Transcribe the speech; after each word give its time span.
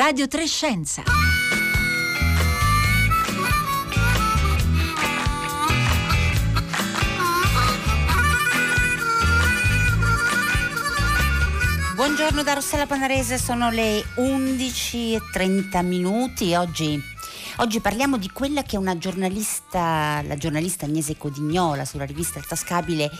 Radio 0.00 0.26
Trescenza. 0.28 1.02
Buongiorno 11.94 12.42
da 12.42 12.54
Rossella 12.54 12.86
Panarese, 12.86 13.36
sono 13.36 13.68
le 13.68 14.02
11.30 14.16 15.84
minuti. 15.84 16.54
Oggi 16.54 16.98
Oggi 17.60 17.80
parliamo 17.80 18.16
di 18.16 18.30
quella 18.30 18.62
che 18.62 18.78
una 18.78 18.96
giornalista, 18.96 20.22
la 20.26 20.36
giornalista 20.36 20.86
Agnese 20.86 21.18
Codignola 21.18 21.84
sulla 21.84 22.06
rivista 22.06 22.38
Il 22.38 22.46
Tascabile 22.46 23.10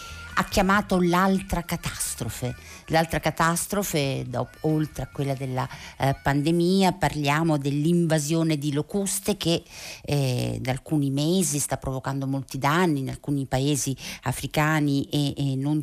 ha 0.40 0.44
chiamato 0.44 0.98
l'altra 0.98 1.62
catastrofe. 1.62 2.56
L'altra 2.86 3.20
catastrofe, 3.20 4.24
dopo, 4.26 4.56
oltre 4.62 5.02
a 5.04 5.08
quella 5.12 5.34
della 5.34 5.68
eh, 5.98 6.16
pandemia, 6.20 6.92
parliamo 6.92 7.58
dell'invasione 7.58 8.56
di 8.56 8.72
locuste 8.72 9.36
che 9.36 9.62
eh, 10.02 10.58
da 10.60 10.70
alcuni 10.70 11.10
mesi 11.10 11.58
sta 11.58 11.76
provocando 11.76 12.26
molti 12.26 12.58
danni 12.58 13.00
in 13.00 13.10
alcuni 13.10 13.44
paesi 13.44 13.94
africani 14.22 15.04
e, 15.10 15.34
e, 15.36 15.56
non, 15.56 15.82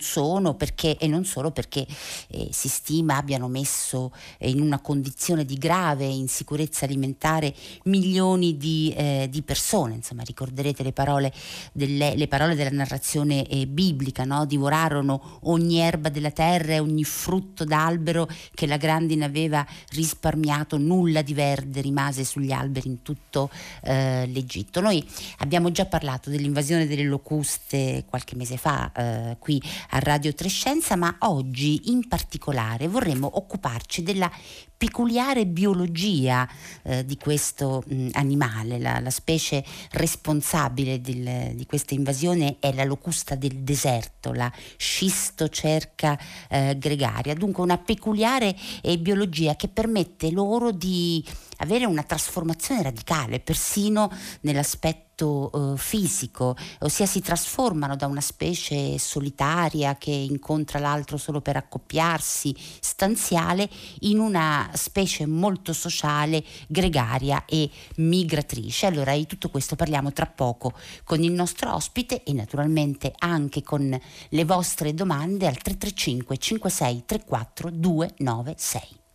perché, 0.58 0.98
e 0.98 1.08
non 1.08 1.24
solo 1.24 1.52
perché 1.52 1.86
eh, 2.30 2.50
si 2.52 2.68
stima 2.68 3.16
abbiano 3.16 3.48
messo 3.48 4.12
in 4.40 4.60
una 4.60 4.80
condizione 4.80 5.46
di 5.46 5.58
grave 5.58 6.06
insicurezza 6.06 6.86
alimentare 6.86 7.54
milioni 7.84 8.58
di, 8.58 8.92
eh, 8.98 9.28
di 9.30 9.44
persone. 9.44 9.94
Insomma, 9.94 10.24
ricorderete 10.24 10.82
le 10.82 10.94
parole, 10.94 11.32
delle, 11.72 12.16
le 12.16 12.28
parole 12.28 12.56
della 12.56 12.72
narrazione 12.72 13.48
eh, 13.48 13.68
biblica, 13.68 14.26
no? 14.26 14.46
Divorarono 14.48 15.40
ogni 15.44 15.78
erba 15.78 16.10
della 16.10 16.32
terra 16.32 16.74
e 16.74 16.80
ogni 16.80 17.04
frutto 17.04 17.64
d'albero 17.64 18.28
che 18.54 18.66
la 18.66 18.78
grandine 18.78 19.26
aveva 19.26 19.66
risparmiato, 19.90 20.78
nulla 20.78 21.22
di 21.22 21.34
verde 21.36 21.82
rimase 21.82 22.24
sugli 22.24 22.52
alberi 22.52 22.88
in 22.88 23.04
tutto 23.04 23.52
eh, 23.84 24.26
l'Egitto. 24.26 24.82
Noi 24.82 25.06
abbiamo 25.40 25.72
già 25.72 25.86
parlato 25.86 26.30
dell'invasione 26.30 26.88
delle 26.88 27.04
locuste 27.04 28.06
qualche 28.08 28.36
mese 28.36 28.58
fa 28.58 28.92
eh, 28.96 29.38
qui 29.38 29.62
a 29.92 30.00
Radio 30.00 30.34
Trescenza, 30.34 30.96
ma 30.96 31.16
oggi 31.20 31.92
in 31.92 32.08
particolare 32.08 32.88
vorremmo 32.88 33.30
occuparci 33.38 34.02
della 34.02 34.32
peculiare 34.78 35.46
biologia 35.48 36.48
eh, 36.84 37.04
di 37.04 37.18
questo 37.18 37.84
mh, 37.86 38.10
animale. 38.14 38.80
La, 38.80 39.00
la, 39.00 39.10
specie 39.10 39.64
responsabile 39.92 41.02
del, 41.02 41.56
di 41.56 41.66
questa 41.66 41.96
invasione 41.96 42.58
è 42.60 42.72
la 42.74 42.84
locusta 42.84 43.36
del 43.36 43.58
deserto, 43.58 44.32
la 44.32 44.52
scistocerca 44.78 46.18
eh, 46.50 46.78
gregaria, 46.78 47.34
dunque 47.34 47.64
una 47.64 47.78
peculiare 47.78 48.56
eh, 48.82 48.98
biologia 49.00 49.56
che 49.56 49.68
permette 49.68 50.32
loro 50.32 50.72
di 50.72 51.26
avere 51.58 51.86
una 51.86 52.04
trasformazione 52.04 52.84
radicale, 52.84 53.40
persino 53.40 54.12
nell'aspetto 54.42 55.07
uh, 55.26 55.76
fisico, 55.78 56.56
ossia 56.80 57.06
si 57.06 57.22
trasformano 57.22 57.96
da 57.96 58.08
una 58.08 58.22
specie 58.22 58.98
solitaria 58.98 59.96
che 59.98 60.12
incontra 60.12 60.80
l'altro 60.80 61.18
solo 61.18 61.42
per 61.42 61.56
accoppiarsi, 61.58 62.56
stanziale, 62.80 63.70
in 64.02 64.20
una 64.20 64.70
specie 64.74 65.26
molto 65.26 65.74
sociale, 65.74 66.44
gregaria 66.68 67.46
e 67.46 67.70
migratrice. 67.96 68.86
Allora 68.86 69.16
di 69.16 69.26
tutto 69.26 69.50
questo 69.50 69.76
parliamo 69.76 70.12
tra 70.14 70.26
poco 70.26 70.74
con 71.04 71.24
il 71.24 71.32
nostro 71.32 71.74
ospite 71.74 72.24
e 72.24 72.34
naturalmente 72.34 73.14
anche 73.18 73.64
con 73.64 74.00
le 74.30 74.46
vostre 74.46 74.94
domande 74.94 75.48
al 75.48 75.58
335 75.58 76.38
56 76.38 77.04
34 77.06 77.70
296. 77.72 79.06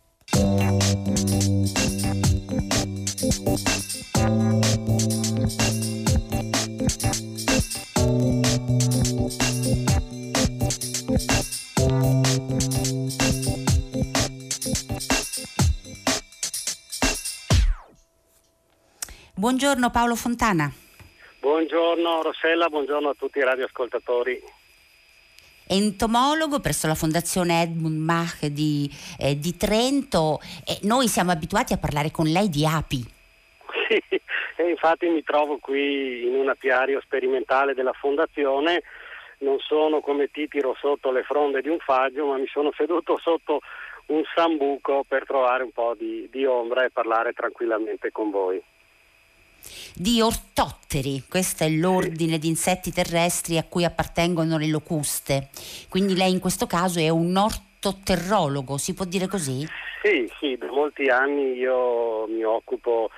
Buongiorno 19.42 19.90
Paolo 19.90 20.14
Fontana. 20.14 20.70
Buongiorno 21.40 22.22
Rossella, 22.22 22.68
buongiorno 22.68 23.08
a 23.08 23.14
tutti 23.18 23.38
i 23.38 23.42
radioascoltatori 23.42 24.40
entomologo 25.66 26.60
presso 26.60 26.86
la 26.86 26.94
Fondazione 26.94 27.62
Edmund 27.62 27.98
Mach 27.98 28.46
di, 28.46 28.88
eh, 29.18 29.36
di 29.36 29.56
Trento 29.56 30.38
e 30.64 30.78
noi 30.86 31.08
siamo 31.08 31.32
abituati 31.32 31.72
a 31.72 31.78
parlare 31.78 32.12
con 32.12 32.26
lei 32.26 32.48
di 32.50 32.64
api. 32.64 33.02
Sì, 33.88 34.00
e 34.62 34.70
infatti 34.70 35.08
mi 35.08 35.24
trovo 35.24 35.58
qui 35.58 36.24
in 36.24 36.34
un 36.34 36.48
apiario 36.48 37.00
sperimentale 37.00 37.74
della 37.74 37.94
Fondazione, 37.94 38.84
non 39.38 39.58
sono 39.58 39.98
come 39.98 40.30
Titiro 40.30 40.76
sotto 40.78 41.10
le 41.10 41.24
fronde 41.24 41.62
di 41.62 41.68
un 41.68 41.78
faggio, 41.80 42.26
ma 42.26 42.36
mi 42.36 42.46
sono 42.46 42.70
seduto 42.76 43.18
sotto 43.20 43.58
un 44.06 44.22
sambuco 44.36 45.04
per 45.08 45.26
trovare 45.26 45.64
un 45.64 45.72
po' 45.72 45.96
di, 45.98 46.28
di 46.30 46.44
ombra 46.44 46.84
e 46.84 46.90
parlare 46.90 47.32
tranquillamente 47.32 48.12
con 48.12 48.30
voi 48.30 48.62
di 49.94 50.20
ortotteri, 50.20 51.22
questo 51.28 51.64
è 51.64 51.68
l'ordine 51.68 52.38
di 52.38 52.48
insetti 52.48 52.92
terrestri 52.92 53.58
a 53.58 53.64
cui 53.64 53.84
appartengono 53.84 54.58
le 54.58 54.68
locuste. 54.68 55.48
Quindi 55.88 56.16
lei 56.16 56.32
in 56.32 56.40
questo 56.40 56.66
caso 56.66 56.98
è 56.98 57.08
un 57.08 57.36
ortoterrologo, 57.36 58.76
si 58.76 58.94
può 58.94 59.04
dire 59.04 59.26
così? 59.26 59.66
Sì, 60.02 60.30
sì, 60.38 60.56
da 60.56 60.66
molti 60.66 61.08
anni 61.08 61.52
io 61.52 62.26
mi 62.26 62.42
occupo 62.42 63.10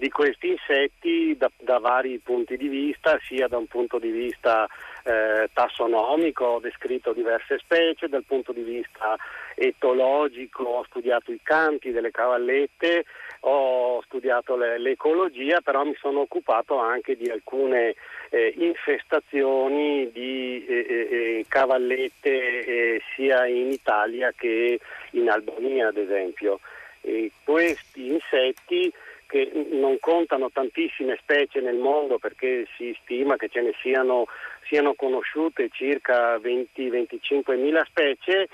di 0.00 0.08
questi 0.08 0.48
insetti 0.48 1.36
da, 1.36 1.50
da, 1.60 1.78
vari 1.78 2.18
punti 2.18 2.56
di 2.56 2.68
vista, 2.68 3.18
sia 3.22 3.46
da 3.48 3.58
un 3.58 3.66
punto 3.66 3.98
di 3.98 4.10
vista 4.10 4.66
eh, 5.04 5.50
tassonomico, 5.52 6.44
ho 6.44 6.58
descritto 6.58 7.12
diverse 7.12 7.58
specie, 7.58 8.08
dal 8.08 8.24
punto 8.24 8.52
di 8.52 8.62
vista 8.62 9.16
etologico 9.54 10.62
ho 10.64 10.84
studiato 10.84 11.32
i 11.32 11.40
canti 11.42 11.90
delle 11.90 12.10
cavallette, 12.10 13.04
ho 13.40 14.02
studiato 14.02 14.56
le, 14.56 14.78
l'ecologia, 14.78 15.60
però 15.60 15.84
mi 15.84 15.94
sono 15.98 16.20
occupato 16.20 16.78
anche 16.78 17.16
di 17.16 17.30
alcune 17.30 17.94
eh, 18.30 18.54
infestazioni 18.56 20.10
di 20.12 20.64
eh, 20.66 20.86
eh, 20.88 21.08
eh 21.38 21.44
cavallette 21.48 22.64
eh, 22.64 23.02
sia 23.14 23.46
in 23.46 23.70
Italia 23.70 24.32
che 24.36 24.78
in 25.12 25.30
Albania 25.30 25.88
ad 25.88 25.96
esempio. 25.96 26.60
E 27.02 27.30
questi 27.44 28.08
insetti 28.08 28.92
che 29.30 29.50
non 29.70 29.98
contano 30.00 30.50
tantissime 30.50 31.16
specie 31.20 31.60
nel 31.60 31.76
mondo 31.76 32.18
perché 32.18 32.66
si 32.76 32.94
stima 33.00 33.36
che 33.36 33.48
ce 33.48 33.62
ne 33.62 33.72
siano, 33.80 34.26
siano 34.66 34.94
conosciute 34.94 35.70
circa 35.72 36.36
20-25 36.36 37.56
mila 37.56 37.84
specie, 37.88 38.48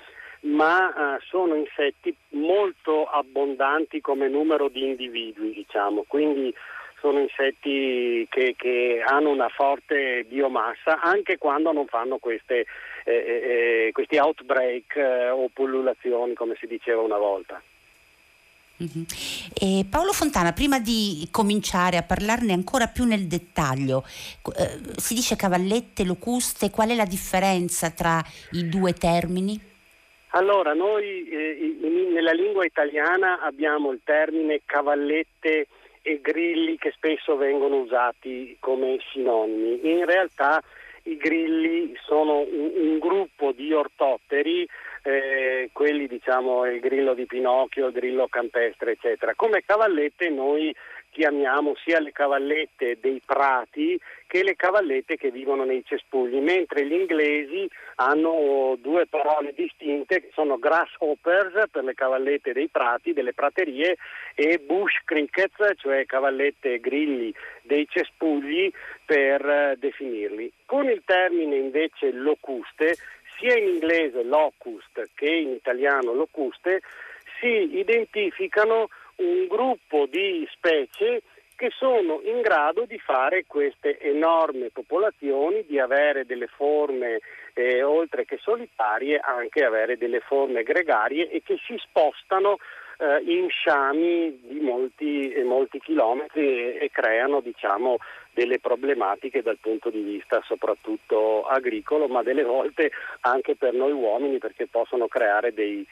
ma 0.47 1.17
eh, 1.17 1.21
sono 1.29 1.55
insetti 1.55 2.15
molto 2.31 3.05
abbondanti 3.05 4.01
come 4.01 4.29
numero 4.29 4.69
di 4.69 4.85
individui, 4.85 5.53
diciamo. 5.53 6.05
quindi 6.07 6.55
sono 7.01 7.21
insetti 7.21 8.27
che, 8.31 8.55
che, 8.57 9.03
hanno 9.05 9.31
una 9.31 9.49
forte 9.49 10.25
biomassa 10.25 11.01
anche 11.01 11.37
quando 11.37 11.71
non 11.73 11.87
fanno 11.87 12.17
queste, 12.19 12.65
eh, 13.05 13.13
eh, 13.13 13.87
eh 13.87 13.93
questi 13.93 14.17
outbreak 14.17 14.97
eh, 14.97 15.29
o 15.29 15.49
pullulazioni 15.53 16.35
come 16.35 16.57
si 16.59 16.67
diceva 16.67 17.03
una 17.03 17.19
volta. 17.19 17.61
Mm-hmm. 18.83 19.89
Paolo 19.89 20.13
Fontana, 20.13 20.53
prima 20.53 20.79
di 20.79 21.27
cominciare 21.31 21.97
a 21.97 22.03
parlarne 22.03 22.53
ancora 22.53 22.89
più 22.89 23.05
nel 23.05 23.27
dettaglio, 23.27 24.05
eh, 24.57 24.81
si 24.97 25.15
dice 25.15 25.35
cavallette, 25.35 26.05
locuste, 26.05 26.71
qual 26.71 26.91
è 26.91 26.95
la 26.95 27.07
differenza 27.07 27.91
tra 27.91 28.23
i 28.53 28.69
due 28.69 28.93
termini? 28.93 29.75
Allora, 30.31 30.75
noi 30.75 31.29
eh, 31.29 31.75
in, 31.81 32.13
nella 32.13 32.33
lingua 32.33 32.65
italiana 32.65 33.41
abbiamo 33.41 33.91
il 33.91 34.01
termine 34.05 34.61
cavallette 34.65 35.67
e 36.03 36.21
grilli 36.21 36.77
che 36.79 36.93
spesso 36.95 37.37
vengono 37.37 37.77
usati 37.79 38.57
come 38.61 38.99
sinonimi. 39.13 39.91
In 39.91 40.05
realtà 40.05 40.63
i 41.05 41.17
grilli 41.17 41.95
sono 42.05 42.41
un, 42.41 42.73
un 42.75 42.99
gruppo 42.99 43.53
di 43.53 43.73
ortotteri, 43.73 44.67
eh, 45.03 45.71
quelli 45.73 46.07
diciamo 46.07 46.65
il 46.67 46.81
grillo 46.81 47.15
di 47.15 47.27
Pinocchio, 47.27 47.87
il 47.87 47.93
grillo 47.93 48.27
campestre, 48.29 48.93
eccetera. 48.93 49.35
Come 49.35 49.63
cavallette 49.65 50.29
noi 50.29 50.75
chiamiamo 51.17 51.75
sia 51.83 51.99
le 51.99 52.13
cavallette 52.13 52.99
dei 53.01 53.23
prati 53.25 53.99
che 54.27 54.43
le 54.43 54.55
cavallette 54.55 55.17
che 55.17 55.31
vivono 55.31 55.65
nei 55.65 55.83
cespugli, 55.83 56.37
mentre 56.41 56.85
gli 56.85 56.93
inglesi 56.93 57.67
hanno 57.95 58.77
due 58.79 59.07
parole 59.07 59.55
distinte 59.55 60.21
che 60.21 60.31
sono 60.35 60.59
grasshoppers 60.59 61.71
per 61.71 61.85
le 61.85 61.95
cavallette 61.95 62.53
dei 62.53 62.69
prati, 62.69 63.15
delle 63.15 63.33
praterie 63.33 63.97
e 64.35 64.59
bush 64.59 64.93
crickets, 65.07 65.57
cioè 65.77 66.05
cavallette 66.05 66.81
grilli 66.81 67.33
dei 67.63 67.87
cespugli 67.89 68.71
per 69.07 69.43
eh, 69.49 69.77
definirli. 69.79 70.53
Con 70.67 70.85
il 70.85 71.01
termine 71.07 71.57
invece 71.57 72.13
locuste, 72.13 72.95
sia 73.39 73.57
in 73.57 73.69
inglese 73.69 74.23
locust 74.23 75.09
che 75.15 75.31
in 75.31 75.53
italiano 75.53 76.13
locuste, 76.13 76.83
si 77.41 77.79
identificano 77.79 78.89
un 79.17 79.47
gruppo 79.47 80.07
di 80.07 80.47
specie 80.53 81.23
che 81.57 81.71
sono 81.75 82.21
in 82.23 82.43
grado 82.43 82.85
di 82.85 82.99
fare 82.99 83.45
queste 83.47 83.99
enormi 83.99 84.69
popolazioni, 84.71 85.65
di 85.67 85.79
avere 85.79 86.27
delle 86.27 86.49
forme 86.49 87.21
eh, 87.55 87.83
oltre 87.83 88.27
che 88.27 88.37
solitarie, 88.39 89.19
anche 89.19 89.65
avere 89.65 89.97
delle 89.97 90.21
forme 90.21 90.63
gregarie 90.63 91.31
e 91.31 91.43
che 91.43 91.59
si 91.67 91.75
spostano 91.79 92.59
eh, 92.99 93.23
in 93.25 93.49
sciami 93.49 94.39
di 94.43 94.61
molti, 94.61 95.35
molti 95.45 95.81
chilometri 95.81 96.47
e, 96.47 96.79
e 96.83 96.91
creano 96.91 97.41
diciamo, 97.41 97.97
delle 98.35 98.59
problematiche 98.59 99.41
dal 99.41 99.59
punto 99.59 99.89
di 99.89 100.03
vista 100.03 100.43
soprattutto 100.45 101.47
agricolo, 101.47 102.07
ma 102.07 102.23
delle 102.23 102.45
volte 102.45 102.91
anche 103.21 103.57
per 103.57 103.73
noi 103.73 103.93
uomini 103.93 104.37
perché 104.37 104.67
possono 104.67 105.09
creare 105.09 105.55
dei, 105.55 105.87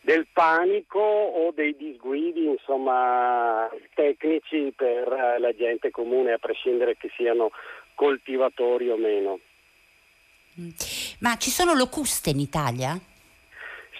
del 0.00 0.26
panico 0.32 0.98
o 0.98 1.52
dei 1.52 1.76
disguidi 1.76 2.46
insomma, 2.46 3.68
tecnici 3.94 4.72
per 4.74 5.12
eh, 5.12 5.38
la 5.38 5.54
gente 5.54 5.90
comune, 5.90 6.32
a 6.32 6.38
prescindere 6.38 6.96
che 6.96 7.10
siano 7.16 7.50
coltivatori 7.94 8.90
o 8.90 8.96
meno. 8.96 9.38
Mm. 10.60 10.68
Ma 11.20 11.36
ci 11.36 11.50
sono 11.50 11.74
locuste 11.74 12.30
in 12.30 12.40
Italia? 12.40 12.98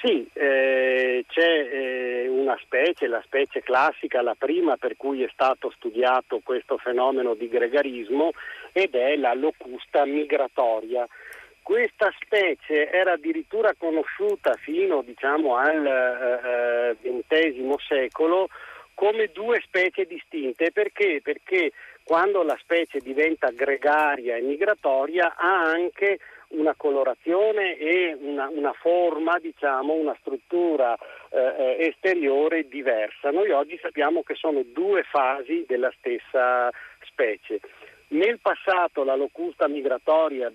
Sì, 0.01 0.29
eh, 0.33 1.25
c'è 1.27 1.43
eh, 1.43 2.29
una 2.29 2.57
specie, 2.63 3.09
la 3.09 3.23
specie 3.25 3.63
classica, 3.63 4.23
la 4.23 4.37
prima 4.39 4.77
per 4.77 4.97
cui 4.97 5.23
è 5.23 5.29
stato 5.33 5.73
studiato 5.75 6.41
questo 6.45 6.79
fenomeno 6.79 7.35
di 7.35 7.49
gregarismo 7.49 8.31
ed 8.73 8.95
è 8.95 9.17
la 9.17 9.35
locusta 9.35 10.05
migratoria. 10.05 11.07
Questa 11.69 12.11
specie 12.25 12.89
era 12.89 13.13
addirittura 13.13 13.75
conosciuta 13.77 14.55
fino 14.55 15.03
diciamo, 15.03 15.57
al 15.57 16.97
XX 17.03 17.31
eh, 17.31 17.59
eh 17.59 17.75
secolo 17.87 18.49
come 18.95 19.27
due 19.35 19.61
specie 19.61 20.07
distinte. 20.07 20.73
Perché? 20.73 21.21
Perché 21.23 21.73
quando 22.05 22.43
la 22.43 22.57
specie 22.59 23.01
diventa 23.01 23.51
gregaria 23.51 24.37
e 24.37 24.41
migratoria 24.41 25.35
ha 25.37 25.61
anche 25.65 26.21
una 26.49 26.73
colorazione 26.75 27.77
e 27.77 28.17
una, 28.19 28.49
una 28.49 28.73
forma, 28.73 29.39
diciamo, 29.39 29.93
una 29.93 30.17
struttura 30.21 30.97
eh, 31.29 31.39
eh, 31.39 31.87
esteriore 31.89 32.67
diversa. 32.67 33.31
Noi 33.31 33.51
oggi 33.51 33.79
sappiamo 33.83 34.23
che 34.23 34.37
sono 34.37 34.63
due 34.65 35.03
fasi 35.03 35.67
della 35.69 35.93
stessa 35.99 36.71
specie. 37.03 37.61
Nel 38.09 38.39
passato 38.41 39.05
la 39.05 39.17
locusta 39.17 39.69
migratoria, 39.69 40.51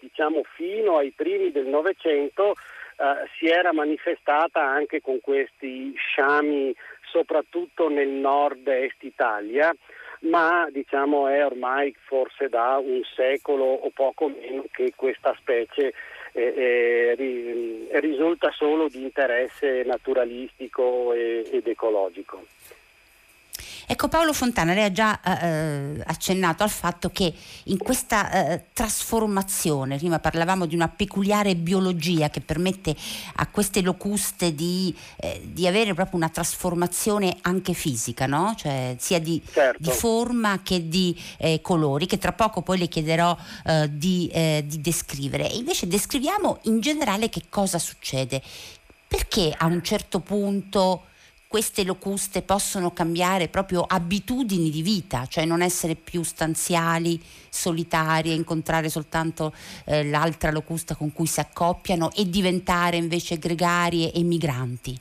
diciamo 0.00 0.42
fino 0.54 0.96
ai 0.96 1.12
primi 1.14 1.50
del 1.50 1.66
Novecento, 1.66 2.52
eh, 2.52 3.28
si 3.38 3.46
era 3.46 3.72
manifestata 3.72 4.60
anche 4.62 5.00
con 5.00 5.20
questi 5.20 5.92
sciami, 5.96 6.74
soprattutto 7.10 7.88
nel 7.88 8.08
nord-est 8.08 9.02
Italia 9.02 9.74
ma 10.20 10.68
diciamo 10.70 11.28
è 11.28 11.44
ormai 11.44 11.94
forse 12.06 12.48
da 12.48 12.78
un 12.78 13.02
secolo 13.14 13.64
o 13.64 13.90
poco 13.90 14.28
meno 14.28 14.64
che 14.72 14.92
questa 14.96 15.34
specie 15.38 15.92
eh, 16.32 17.14
eh, 17.18 18.00
risulta 18.00 18.50
solo 18.50 18.88
di 18.88 19.02
interesse 19.02 19.82
naturalistico 19.84 21.12
ed 21.12 21.66
ecologico. 21.66 22.44
Ecco 23.90 24.08
Paolo 24.08 24.34
Fontana, 24.34 24.74
lei 24.74 24.84
ha 24.84 24.92
già 24.92 25.18
eh, 25.22 26.02
accennato 26.04 26.62
al 26.62 26.68
fatto 26.68 27.08
che 27.08 27.32
in 27.64 27.78
questa 27.78 28.30
eh, 28.30 28.64
trasformazione, 28.74 29.96
prima 29.96 30.18
parlavamo 30.18 30.66
di 30.66 30.74
una 30.74 30.88
peculiare 30.88 31.56
biologia 31.56 32.28
che 32.28 32.42
permette 32.42 32.94
a 33.36 33.46
queste 33.46 33.80
locuste 33.80 34.54
di, 34.54 34.94
eh, 35.16 35.40
di 35.42 35.66
avere 35.66 35.94
proprio 35.94 36.16
una 36.16 36.28
trasformazione 36.28 37.38
anche 37.40 37.72
fisica, 37.72 38.26
no? 38.26 38.52
cioè, 38.58 38.94
sia 38.98 39.20
di, 39.20 39.40
certo. 39.50 39.80
di, 39.80 39.90
forma 39.90 40.60
che 40.62 40.86
di 40.86 41.18
eh, 41.38 41.62
colori, 41.62 42.04
che 42.04 42.18
tra 42.18 42.32
poco 42.32 42.60
poi 42.60 42.76
le 42.76 42.88
chiederò 42.88 43.34
eh, 43.64 43.88
di, 43.90 44.28
eh, 44.30 44.64
di 44.66 44.82
descrivere. 44.82 45.50
E 45.50 45.56
invece 45.56 45.86
descriviamo 45.86 46.58
in 46.64 46.80
generale 46.80 47.30
che 47.30 47.44
cosa 47.48 47.78
succede. 47.78 48.42
Perché 49.08 49.54
a 49.56 49.64
un 49.64 49.82
certo 49.82 50.20
punto 50.20 51.04
queste 51.48 51.82
locuste 51.82 52.42
possono 52.42 52.92
cambiare 52.92 53.48
proprio 53.48 53.82
abitudini 53.88 54.68
di 54.68 54.82
vita, 54.82 55.24
cioè 55.26 55.46
non 55.46 55.62
essere 55.62 55.94
più 55.94 56.22
stanziali, 56.22 57.18
solitarie, 57.48 58.34
incontrare 58.34 58.90
soltanto 58.90 59.54
eh, 59.86 60.04
l'altra 60.04 60.50
locusta 60.50 60.94
con 60.94 61.10
cui 61.10 61.26
si 61.26 61.40
accoppiano 61.40 62.10
e 62.14 62.28
diventare 62.28 62.96
invece 62.96 63.38
gregarie 63.38 64.12
e 64.12 64.22
migranti? 64.24 64.94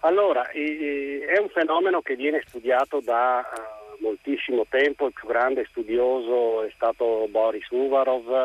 Allora, 0.00 0.50
è 0.50 1.38
un 1.38 1.48
fenomeno 1.50 2.02
che 2.02 2.16
viene 2.16 2.42
studiato 2.46 3.00
da 3.00 3.38
uh, 3.38 4.02
moltissimo 4.02 4.66
tempo, 4.68 5.06
il 5.06 5.12
più 5.12 5.26
grande 5.28 5.66
studioso 5.70 6.64
è 6.64 6.70
stato 6.74 7.26
Boris 7.30 7.66
Uvarov, 7.70 8.44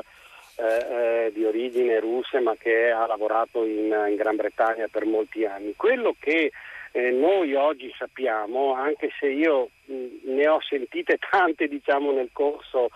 eh, 0.56 0.64
eh, 0.64 1.32
di 1.34 1.44
origine 1.44 2.00
russe 2.00 2.40
ma 2.40 2.56
che 2.56 2.92
ha 2.92 3.08
lavorato 3.08 3.66
in, 3.66 3.94
in 4.10 4.16
Gran 4.16 4.36
Bretagna 4.36 4.88
per 4.92 5.06
molti 5.06 5.44
anni. 5.46 5.74
Quello 5.76 6.16
che 6.18 6.52
eh, 6.92 7.12
noi 7.12 7.54
oggi 7.56 7.94
sappiamo, 7.98 8.74
anche 8.74 9.10
se 9.20 9.28
io 9.28 9.70
ne 9.86 10.48
ho 10.48 10.60
sentite 10.62 11.18
tante 11.18 11.68
diciamo, 11.68 12.12
nel 12.12 12.30
corso 12.32 12.90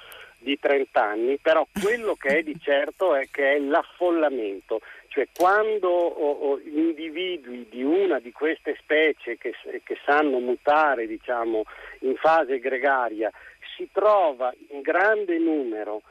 di 0.43 0.59
30 0.59 1.01
anni, 1.01 1.37
però 1.37 1.65
quello 1.81 2.15
che 2.15 2.39
è 2.39 2.43
di 2.43 2.59
certo 2.59 3.15
è 3.15 3.29
che 3.31 3.53
è 3.53 3.59
l'affollamento, 3.59 4.81
cioè 5.07 5.27
quando 5.33 5.89
o, 5.89 6.59
individui 6.59 7.67
di 7.69 7.81
una 7.81 8.19
di 8.19 8.31
queste 8.31 8.75
specie 8.79 9.37
che, 9.37 9.53
che 9.83 9.97
sanno 10.05 10.39
mutare 10.39 11.07
diciamo, 11.07 11.63
in 11.99 12.15
fase 12.15 12.59
gregaria 12.59 13.31
si 13.75 13.87
trova 13.91 14.53
in 14.69 14.81
grande 14.81 15.37
numero 15.37 16.01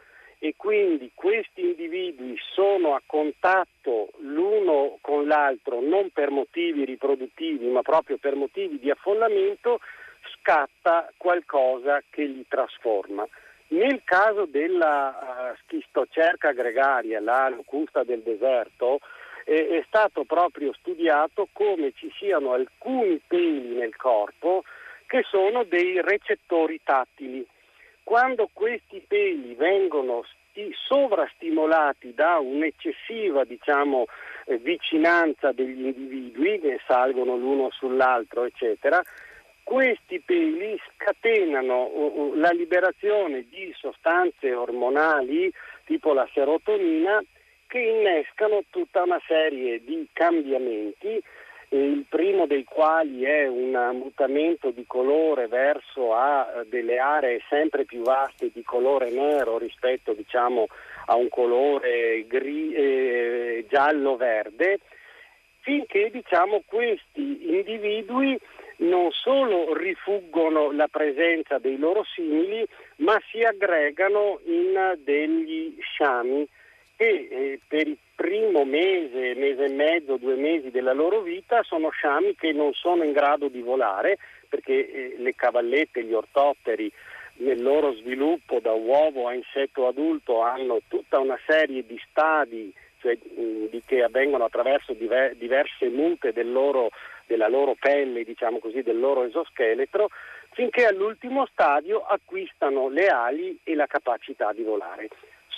e 0.45 0.55
quindi 0.57 1.13
questi 1.15 1.61
individui 1.61 2.37
sono 2.53 2.97
a 2.97 3.03
contatto 3.07 4.11
l'uno 4.23 4.99
con 5.01 5.29
l'altro 5.29 5.81
non 5.81 6.11
per 6.11 6.31
motivi 6.31 6.85
riproduttivi 6.85 7.69
ma 7.69 7.83
proprio 7.83 8.17
per 8.17 8.35
motivi 8.35 8.81
di 8.81 8.91
affollamento, 8.91 9.79
scatta 10.35 11.13
qualcosa 11.17 12.03
che 12.11 12.25
li 12.25 12.45
trasforma. 12.49 13.25
Nel 13.69 14.03
caso 14.03 14.47
della 14.47 15.53
uh, 15.53 15.57
schistocerca 15.63 16.51
gregaria, 16.51 17.21
la 17.21 17.49
locusta 17.49 18.03
del 18.03 18.23
deserto, 18.23 18.99
eh, 19.45 19.69
è 19.69 19.85
stato 19.87 20.25
proprio 20.25 20.73
studiato 20.73 21.47
come 21.53 21.93
ci 21.95 22.13
siano 22.19 22.53
alcuni 22.53 23.21
peli 23.25 23.77
nel 23.77 23.95
corpo 23.95 24.65
che 25.07 25.23
sono 25.23 25.63
dei 25.63 26.01
recettori 26.01 26.81
tattili 26.83 27.47
quando 28.03 28.49
questi 28.53 29.03
peli 29.07 29.55
vengono 29.55 30.23
sti- 30.25 30.75
sovrastimolati 30.87 32.13
da 32.15 32.39
un'eccessiva 32.39 33.45
diciamo, 33.45 34.07
eh, 34.47 34.59
vicinanza 34.59 35.53
degli 35.53 35.87
individui 35.87 36.61
che 36.61 36.81
salgono 36.87 37.37
l'uno 37.37 37.71
sull'altro, 37.71 38.45
eccetera, 38.45 39.03
questi 39.63 40.21
peli 40.21 40.79
scatenano 40.95 41.85
uh, 41.85 42.35
la 42.35 42.51
liberazione 42.51 43.47
di 43.49 43.73
sostanze 43.79 44.53
ormonali 44.53 45.53
tipo 45.85 46.13
la 46.13 46.29
serotonina 46.33 47.23
che 47.67 47.79
innescano 47.79 48.65
tutta 48.71 49.03
una 49.03 49.21
serie 49.27 49.83
di 49.83 50.07
cambiamenti 50.13 51.23
il 51.73 52.05
primo 52.09 52.47
dei 52.47 52.65
quali 52.65 53.23
è 53.23 53.47
un 53.47 53.71
mutamento 53.95 54.71
di 54.71 54.85
colore 54.87 55.47
verso 55.47 56.15
a 56.15 56.47
eh, 56.47 56.69
delle 56.69 56.99
aree 56.99 57.41
sempre 57.49 57.85
più 57.85 58.03
vaste 58.03 58.51
di 58.53 58.63
colore 58.63 59.11
nero 59.11 59.57
rispetto 59.57 60.13
diciamo, 60.13 60.67
a 61.07 61.17
un 61.17 61.29
colore 61.29 62.27
gri- 62.27 62.75
eh, 62.75 63.65
giallo-verde, 63.69 64.81
finché 65.61 66.11
diciamo, 66.11 66.63
questi 66.67 67.55
individui 67.57 68.39
non 68.79 69.11
solo 69.11 69.75
rifuggono 69.75 70.73
la 70.73 70.89
presenza 70.89 71.59
dei 71.59 71.79
loro 71.79 72.05
simili, 72.15 72.67
ma 72.97 73.19
si 73.31 73.43
aggregano 73.43 74.41
in 74.45 74.99
degli 75.03 75.75
sciami 75.81 76.47
che 77.03 77.29
eh, 77.29 77.61
per 77.67 77.89
il 77.89 77.99
primo 78.15 78.65
mese, 78.65 79.35
mese 79.35 79.65
e 79.65 79.73
mezzo, 79.73 80.19
due 80.19 80.37
mesi 80.37 80.71
della 80.71 80.93
loro 80.93 81.21
vita 81.21 81.65
sono 81.65 81.91
sciami 81.91 82.37
che 82.37 82.53
non 82.53 82.73
sono 82.75 83.03
in 83.03 83.11
grado 83.11 83.49
di 83.49 83.61
volare 83.61 84.19
perché 84.49 84.73
eh, 84.73 85.15
le 85.19 85.35
cavallette, 85.35 86.05
gli 86.05 86.13
ortotteri 86.13 86.93
nel 87.39 87.61
loro 87.61 87.93
sviluppo 87.95 88.61
da 88.61 88.71
uovo 88.71 89.27
a 89.27 89.35
insetto 89.35 89.89
adulto 89.89 90.43
hanno 90.43 90.81
tutta 90.87 91.19
una 91.19 91.39
serie 91.45 91.85
di 91.85 92.01
stadi 92.09 92.73
cioè, 93.01 93.17
mh, 93.17 93.79
che 93.85 94.05
avvengono 94.05 94.45
attraverso 94.45 94.93
diver- 94.93 95.35
diverse 95.35 95.89
mute 95.89 96.33
del 96.33 96.53
loro, 96.53 96.91
della 97.27 97.49
loro 97.49 97.75
pelle, 97.81 98.23
diciamo 98.23 98.59
così, 98.59 98.83
del 98.83 99.01
loro 99.01 99.25
esoscheletro, 99.25 100.09
finché 100.53 100.87
all'ultimo 100.87 101.47
stadio 101.47 102.05
acquistano 102.05 102.89
le 102.89 103.09
ali 103.09 103.59
e 103.65 103.75
la 103.75 103.87
capacità 103.87 104.53
di 104.53 104.63
volare. 104.63 105.09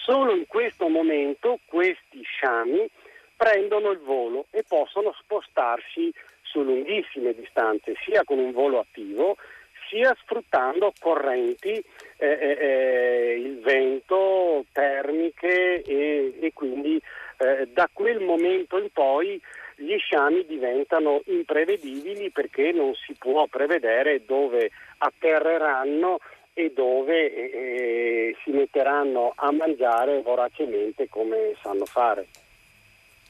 Solo 0.04 0.34
in 0.34 0.46
questo 0.46 0.88
momento 0.88 1.60
questi 1.64 2.20
sciami 2.22 2.86
prendono 3.34 3.90
il 3.90 4.00
volo 4.00 4.44
e 4.50 4.62
possono 4.68 5.14
spostarsi 5.18 6.12
su 6.42 6.62
lunghissime 6.62 7.32
distanze, 7.32 7.94
sia 8.04 8.22
con 8.22 8.38
un 8.38 8.52
volo 8.52 8.80
attivo, 8.80 9.38
sia 9.88 10.14
sfruttando 10.20 10.92
correnti, 11.00 11.82
eh, 12.18 12.26
eh, 12.26 12.58
eh 12.60 13.34
il 13.38 13.60
vento, 13.60 14.66
termiche 14.72 15.80
e, 15.82 16.34
e 16.38 16.52
quindi 16.52 17.00
eh, 17.38 17.66
da 17.72 17.88
quel 17.90 18.20
momento 18.20 18.76
in 18.76 18.90
poi 18.92 19.40
gli 19.76 19.96
sciami 19.96 20.44
diventano 20.44 21.22
imprevedibili 21.26 22.30
perché 22.30 22.72
non 22.72 22.94
si 22.94 23.14
può 23.18 23.46
prevedere 23.46 24.22
dove 24.26 24.70
atterreranno 24.98 26.18
e 26.54 26.72
dove 26.74 27.34
eh, 27.34 27.58
eh, 27.58 28.36
si 28.44 28.50
metteranno 28.50 29.32
a 29.34 29.50
mangiare 29.52 30.22
voracemente 30.22 31.08
come 31.08 31.54
sanno 31.60 31.84
fare. 31.84 32.28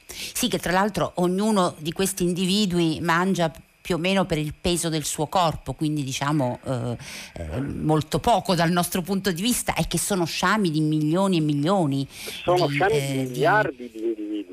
Sì, 0.07 0.47
che 0.47 0.59
tra 0.59 0.71
l'altro 0.71 1.13
ognuno 1.15 1.75
di 1.79 1.91
questi 1.91 2.23
individui 2.23 2.99
mangia 3.01 3.51
più 3.85 3.95
o 3.95 3.97
meno 3.99 4.25
per 4.25 4.39
il 4.39 4.53
peso 4.59 4.89
del 4.89 5.03
suo 5.03 5.27
corpo, 5.27 5.73
quindi 5.73 6.03
diciamo 6.03 6.59
eh, 6.65 6.97
eh, 7.37 7.61
molto 7.61 8.17
poco 8.17 8.55
dal 8.55 8.71
nostro 8.71 9.01
punto 9.03 9.31
di 9.31 9.41
vista, 9.41 9.75
è 9.75 9.85
che 9.87 9.99
sono 9.99 10.25
sciami 10.25 10.71
di 10.71 10.81
milioni 10.81 11.37
e 11.37 11.41
milioni. 11.41 12.07
Sono 12.09 12.65
di, 12.65 12.73
sciami 12.73 12.93
di 12.93 12.97
eh, 12.97 13.23
miliardi 13.25 13.91
di 13.91 14.03
individui. 14.03 14.44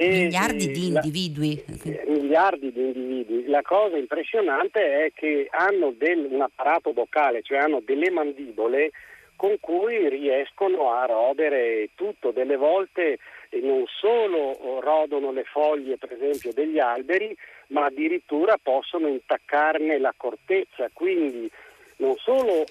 E, 0.00 0.08
miliardi 0.08 0.70
di 0.70 0.86
individui. 0.86 1.64
La, 1.66 2.02
miliardi 2.06 2.72
di 2.72 2.80
individui. 2.80 3.46
La 3.48 3.62
cosa 3.62 3.96
impressionante 3.96 5.06
è 5.06 5.12
che 5.12 5.48
hanno 5.50 5.92
del, 5.96 6.28
un 6.30 6.40
apparato 6.40 6.92
boccale, 6.92 7.42
cioè 7.42 7.58
hanno 7.58 7.80
delle 7.84 8.08
mandibole 8.10 8.92
con 9.34 9.56
cui 9.58 10.08
riescono 10.08 10.92
a 10.92 11.04
rodere 11.06 11.90
tutto. 11.96 12.30
Delle 12.30 12.56
volte 12.56 13.18
non 13.62 13.84
solo 13.86 14.78
rodono 14.80 15.32
le 15.32 15.44
foglie, 15.44 15.96
per 15.96 16.12
esempio, 16.12 16.52
degli 16.52 16.78
alberi, 16.78 17.36
ma 17.68 17.86
addirittura 17.86 18.56
possono 18.62 19.08
intaccarne 19.08 19.98
la 19.98 20.14
corteccia, 20.16 20.90
quindi 20.92 21.50
non 21.96 22.14
solo 22.18 22.64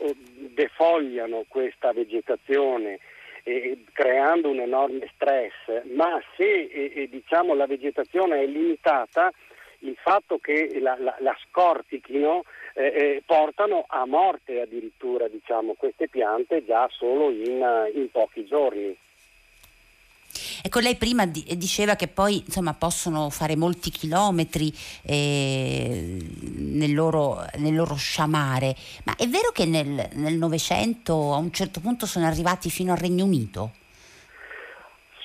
defogliano 0.54 1.44
questa 1.50 1.92
vegetazione 1.92 3.00
eh, 3.48 3.78
creando 3.94 4.50
un 4.50 4.60
enorme 4.60 5.10
stress, 5.14 5.86
ma 5.94 6.22
se 6.36 6.64
eh, 6.66 7.08
diciamo, 7.10 7.54
la 7.54 7.66
vegetazione 7.66 8.42
è 8.42 8.46
limitata, 8.46 9.32
il 9.80 9.96
fatto 9.96 10.38
che 10.38 10.80
la, 10.82 10.98
la, 11.00 11.16
la 11.20 11.38
scortichino 11.48 12.44
eh, 12.74 12.86
eh, 12.86 13.24
portano 13.26 13.86
a 13.88 14.06
morte 14.06 14.60
addirittura 14.60 15.30
diciamo, 15.30 15.76
queste 15.78 16.10
piante 16.10 16.66
già 16.66 16.88
solo 16.92 17.30
in, 17.30 17.90
in 17.94 18.12
pochi 18.12 18.46
giorni. 18.46 18.96
Ecco, 20.64 20.80
lei 20.80 20.96
prima 20.96 21.26
diceva 21.26 21.96
che 21.96 22.08
poi 22.08 22.44
insomma, 22.46 22.74
possono 22.74 23.30
fare 23.30 23.56
molti 23.56 23.90
chilometri 23.90 24.74
eh, 25.06 26.18
nel, 26.58 26.94
loro, 26.94 27.46
nel, 27.58 27.76
loro, 27.76 27.96
sciamare, 27.96 28.76
ma 29.06 29.16
è 29.16 29.28
vero 29.28 29.52
che 29.52 29.66
nel 29.66 30.38
Novecento 30.38 31.34
a 31.34 31.38
un 31.38 31.52
certo 31.52 31.80
punto 31.80 32.06
sono 32.06 32.26
arrivati 32.26 32.70
fino 32.70 32.92
al 32.92 32.98
Regno 32.98 33.26
Unito? 33.26 33.72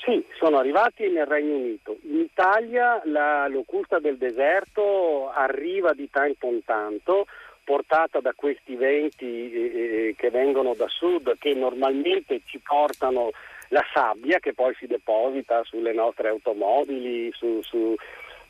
Sì, 0.05 0.25
sono 0.37 0.59
arrivati 0.59 1.09
nel 1.09 1.27
Regno 1.27 1.55
Unito. 1.55 1.97
In 2.03 2.19
Italia 2.19 3.01
la 3.05 3.47
locusta 3.47 4.01
del 4.01 4.17
deserto 4.17 5.31
arriva 5.31 5.93
di 5.93 6.11
tanto 6.11 6.47
in 6.49 6.65
tanto, 6.65 7.27
portata 7.63 8.19
da 8.21 8.33
questi 8.35 8.75
venti 8.75 9.53
eh, 9.53 10.09
eh 10.09 10.15
che 10.17 10.31
vengono 10.31 10.75
da 10.75 10.89
sud, 10.89 11.37
che 11.39 11.55
normalmente 11.55 12.41
ci 12.45 12.59
portano 12.59 13.31
la 13.73 13.85
sabbia 13.93 14.39
che 14.39 14.53
poi 14.53 14.75
si 14.75 14.87
deposita 14.87 15.65
sulle 15.65 15.93
nostre 15.93 16.29
automobili, 16.29 17.33
su, 17.33 17.63
su, 17.63 17.95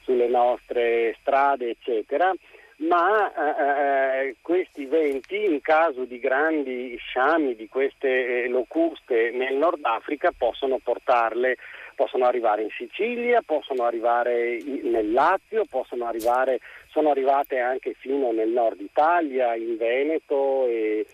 sulle 0.01 0.29
nostre 0.29 1.17
strade, 1.21 1.71
eccetera. 1.71 2.33
Ma 2.79 3.33
eh, 3.33 4.29
eh, 4.29 4.37
questi 4.43 4.87
venti, 4.87 5.45
in 5.45 5.61
caso 5.61 6.05
di 6.05 6.19
grandi 6.19 6.97
sciami 6.97 7.55
di 7.55 7.69
queste 7.69 8.45
eh, 8.45 8.49
locuste 8.49 9.31
nel 9.31 9.55
Nord 9.55 9.85
Africa, 9.85 10.33
possono 10.37 10.79
portarle, 10.83 11.57
possono 11.95 12.25
arrivare 12.25 12.63
in 12.63 12.71
Sicilia, 12.71 13.41
possono 13.47 13.85
arrivare 13.85 14.59
nel 14.65 15.13
Lazio, 15.13 15.65
arrivare, 16.01 16.59
sono 16.89 17.11
arrivate 17.11 17.61
anche 17.61 17.95
fino 17.97 18.33
nel 18.33 18.49
Nord 18.49 18.81
Italia, 18.81 19.55
in 19.55 19.77
Veneto 19.77 20.67
e, 20.67 21.07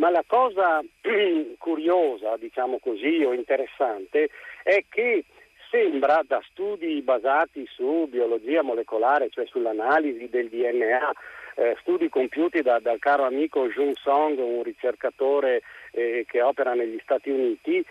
ma 0.00 0.08
la 0.10 0.24
cosa 0.26 0.80
curiosa, 1.58 2.36
diciamo 2.38 2.78
così, 2.78 3.22
o 3.22 3.32
interessante 3.32 4.30
è 4.62 4.84
che 4.88 5.24
sembra 5.70 6.22
da 6.26 6.42
studi 6.50 7.00
basati 7.02 7.66
su 7.70 8.08
biologia 8.10 8.62
molecolare, 8.62 9.28
cioè 9.28 9.46
sull'analisi 9.46 10.28
del 10.28 10.48
DNA, 10.48 11.12
eh, 11.54 11.76
studi 11.80 12.08
compiuti 12.08 12.62
da, 12.62 12.80
dal 12.80 12.98
caro 12.98 13.24
amico 13.24 13.68
Jung 13.68 13.94
Song, 13.96 14.38
un 14.38 14.62
ricercatore 14.62 15.62
eh, 15.92 16.24
che 16.26 16.40
opera 16.40 16.72
negli 16.72 16.98
Stati 17.02 17.28
Uniti, 17.28 17.84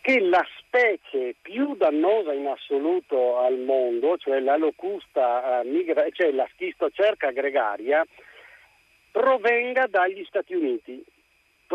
che 0.00 0.20
la 0.20 0.44
specie 0.58 1.36
più 1.40 1.76
dannosa 1.76 2.32
in 2.32 2.48
assoluto 2.48 3.38
al 3.38 3.58
mondo, 3.58 4.18
cioè 4.18 4.40
la 4.40 4.56
locusta 4.56 5.60
eh, 5.60 5.64
migra- 5.66 6.10
cioè 6.10 6.32
la 6.32 6.46
schistocerca 6.52 7.30
gregaria, 7.30 8.04
provenga 9.12 9.86
dagli 9.86 10.24
Stati 10.24 10.54
Uniti 10.54 11.02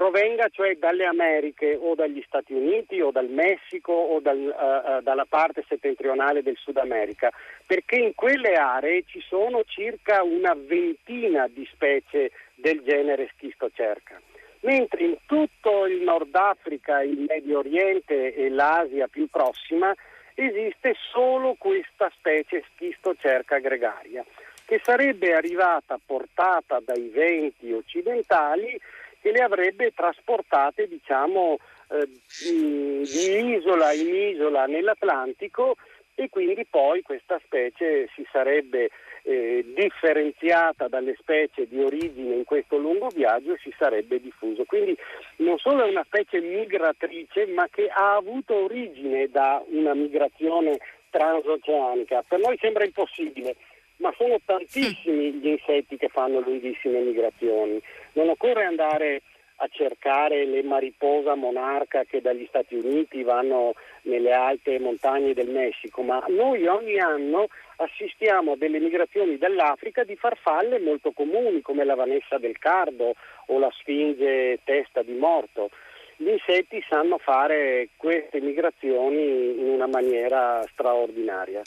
provenga 0.10 0.50
cioè 0.50 0.76
dalle 0.76 1.06
Americhe 1.06 1.78
o 1.80 1.94
dagli 1.94 2.24
Stati 2.26 2.54
Uniti 2.54 3.00
o 3.00 3.12
dal 3.12 3.30
Messico 3.30 3.94
o 3.94 4.20
dal, 4.20 4.38
uh, 4.38 5.04
dalla 5.04 5.26
parte 5.30 5.64
settentrionale 5.68 6.42
del 6.42 6.58
Sud 6.58 6.78
America, 6.78 7.32
perché 7.66 7.98
in 7.98 8.16
quelle 8.16 8.54
aree 8.54 9.04
ci 9.06 9.22
sono 9.22 9.64
circa 9.66 10.24
una 10.24 10.56
ventina 10.56 11.48
di 11.48 11.68
specie 11.72 12.32
del 12.56 12.82
genere 12.82 13.30
schistocerca. 13.36 14.20
Mentre 14.62 15.04
in 15.04 15.18
tutto 15.28 15.86
il 15.86 16.02
Nord 16.02 16.36
Africa, 16.36 17.04
il 17.04 17.26
Medio 17.28 17.60
Oriente 17.60 18.34
e 18.34 18.50
l'Asia 18.50 19.08
più 19.08 19.28
prossima 19.30 19.94
esiste 20.34 20.96
solo 21.12 21.56
questa 21.58 22.12
specie 22.18 22.64
schistocerca 22.74 23.60
gregaria, 23.60 24.26
che 24.66 24.82
sarebbe 24.84 25.34
arrivata 25.34 26.00
portata 26.04 26.80
dai 26.84 27.10
venti 27.10 27.72
occidentali 27.72 28.78
che 29.22 29.32
le 29.32 29.42
avrebbe 29.42 29.92
trasportate 29.94 30.88
diciamo, 30.88 31.58
eh, 31.92 32.08
di 32.08 33.56
isola 33.56 33.92
in 33.94 34.14
isola 34.14 34.66
nell'Atlantico 34.66 35.76
e 36.16 36.30
quindi 36.30 36.66
poi 36.70 37.02
questa 37.02 37.40
specie 37.46 38.10
si 38.14 38.28
sarebbe 38.32 38.90
eh, 39.24 39.64
differenziata 39.74 40.88
dalle 40.88 41.16
specie 41.18 41.68
di 41.68 41.80
origine 41.82 42.36
in 42.36 42.44
questo 42.44 42.78
lungo 42.78 43.08
viaggio 43.08 43.54
e 43.54 43.60
si 43.62 43.74
sarebbe 43.78 44.20
diffuso. 44.20 44.66
Quindi 44.66 44.98
non 45.38 45.58
solo 45.58 45.86
è 45.86 45.90
una 45.90 46.04
specie 46.04 46.40
migratrice 46.42 47.48
ma 47.48 47.68
che 47.70 47.88
ha 47.88 48.16
avuto 48.16 48.54
origine 48.56 49.30
da 49.30 49.64
una 49.68 49.94
migrazione 49.94 50.78
transoceanica. 51.10 52.24
Per 52.28 52.40
noi 52.40 52.58
sembra 52.60 52.84
impossibile, 52.84 53.56
ma 54.00 54.14
sono 54.18 54.40
tantissimi 54.44 55.34
gli 55.34 55.48
insetti 55.48 55.98
che 55.98 56.10
fanno 56.10 56.40
lunghissime 56.40 57.00
migrazioni. 57.00 57.82
Non 58.14 58.30
occorre 58.30 58.66
andare 58.66 59.22
a 59.62 59.68
cercare 59.70 60.46
le 60.46 60.64
mariposa 60.64 61.36
monarca 61.36 62.04
che 62.06 62.22
dagli 62.22 62.46
Stati 62.48 62.76
Uniti 62.76 63.24
vanno 63.24 63.74
nelle 64.04 64.32
alte 64.32 64.80
montagne 64.80 65.34
del 65.34 65.50
Messico, 65.50 66.02
ma 66.02 66.24
noi 66.30 66.66
ogni 66.66 66.98
anno 66.98 67.48
assistiamo 67.76 68.54
a 68.54 68.58
delle 68.58 68.80
migrazioni 68.80 69.38
dall'Africa 69.38 70.04
di 70.04 70.16
farfalle 70.16 70.80
molto 70.80 71.12
comuni 71.12 71.62
come 71.62 71.84
la 71.84 71.96
vanessa 71.96 72.38
del 72.38 72.58
cardo 72.58 73.16
o 73.48 73.60
la 73.60 73.72
sfinge 73.80 74.60
testa 74.64 75.02
di 75.02 75.14
morto. 75.14 75.70
Gli 76.16 76.30
insetti 76.30 76.82
sanno 76.90 77.18
fare 77.18 77.90
queste 77.98 78.40
migrazioni 78.40 79.60
in 79.60 79.68
una 79.68 79.88
maniera 79.88 80.64
straordinaria. 80.72 81.62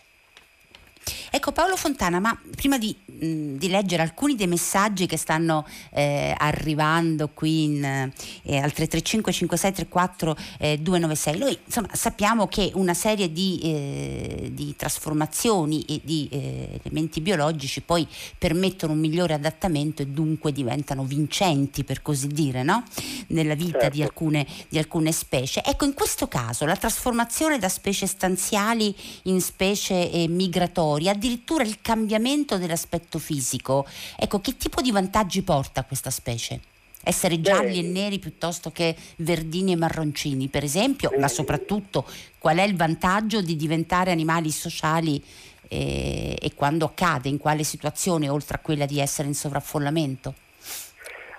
Ecco 1.35 1.51
Paolo 1.51 1.77
Fontana, 1.77 2.21
ma 2.21 2.39
prima 2.55 2.77
di, 2.77 2.95
mh, 3.07 3.57
di 3.57 3.69
leggere 3.69 4.03
alcuni 4.03 4.35
dei 4.35 4.47
messaggi 4.47 5.07
che 5.07 5.17
stanno 5.17 5.67
eh, 5.91 6.35
arrivando 6.37 7.31
qui 7.33 7.65
in, 7.65 7.83
eh, 7.83 8.59
al 8.59 8.71
335 8.71 9.33
5634 9.33 10.37
eh, 10.59 10.79
296, 10.79 11.39
noi 11.39 11.59
insomma, 11.65 11.89
sappiamo 11.95 12.49
che 12.49 12.71
una 12.75 12.93
serie 12.93 13.33
di, 13.33 13.59
eh, 13.63 14.51
di 14.53 14.77
trasformazioni 14.77 15.83
e 15.87 16.03
di 16.05 16.29
eh, 16.31 16.81
elementi 16.83 17.23
biologici 17.23 17.81
poi 17.81 18.07
permettono 18.37 18.93
un 18.93 18.99
migliore 18.99 19.33
adattamento 19.33 20.03
e 20.03 20.09
dunque 20.09 20.53
diventano 20.53 21.03
vincenti 21.03 21.83
per 21.83 22.03
così 22.03 22.27
dire 22.27 22.63
no? 22.63 22.85
nella 23.29 23.55
vita 23.55 23.81
certo. 23.81 23.97
di, 23.97 24.03
alcune, 24.03 24.47
di 24.69 24.77
alcune 24.77 25.13
specie. 25.13 25.63
Ecco 25.65 25.87
in 25.87 25.95
questo 25.95 26.29
caso 26.29 26.67
la 26.67 26.77
trasformazione 26.77 27.59
da 27.59 27.71
specie 27.71 28.07
stanziali 28.07 28.95
in 29.23 29.41
specie 29.41 30.27
migratorie 30.29 31.21
addirittura 31.23 31.63
il 31.63 31.81
cambiamento 31.81 32.59
dell'aspetto 32.59 33.21
fisico. 33.21 33.87
Ecco, 34.19 34.41
che 34.41 34.57
tipo 34.57 34.81
di 34.81 34.91
vantaggi 34.91 35.43
porta 35.43 35.85
questa 35.85 36.11
specie? 36.11 36.59
Essere 37.05 37.41
gialli 37.41 37.81
Beh, 37.81 37.89
e 37.89 37.91
neri 37.91 38.19
piuttosto 38.19 38.71
che 38.71 38.95
verdini 39.19 39.73
e 39.73 39.77
marroncini, 39.77 40.49
per 40.49 40.65
esempio, 40.65 41.13
ma 41.19 41.29
soprattutto 41.29 42.05
qual 42.39 42.59
è 42.59 42.63
il 42.63 42.77
vantaggio 42.77 43.41
di 43.41 43.55
diventare 43.55 44.11
animali 44.11 44.51
sociali 44.51 45.23
e, 45.69 46.37
e 46.41 46.55
quando 46.55 46.93
cade, 46.95 47.29
in 47.29 47.39
quale 47.39 47.63
situazione, 47.63 48.29
oltre 48.29 48.57
a 48.57 48.61
quella 48.61 48.87
di 48.87 48.99
essere 49.01 49.29
in 49.29 49.35
sovraffollamento? 49.35 50.35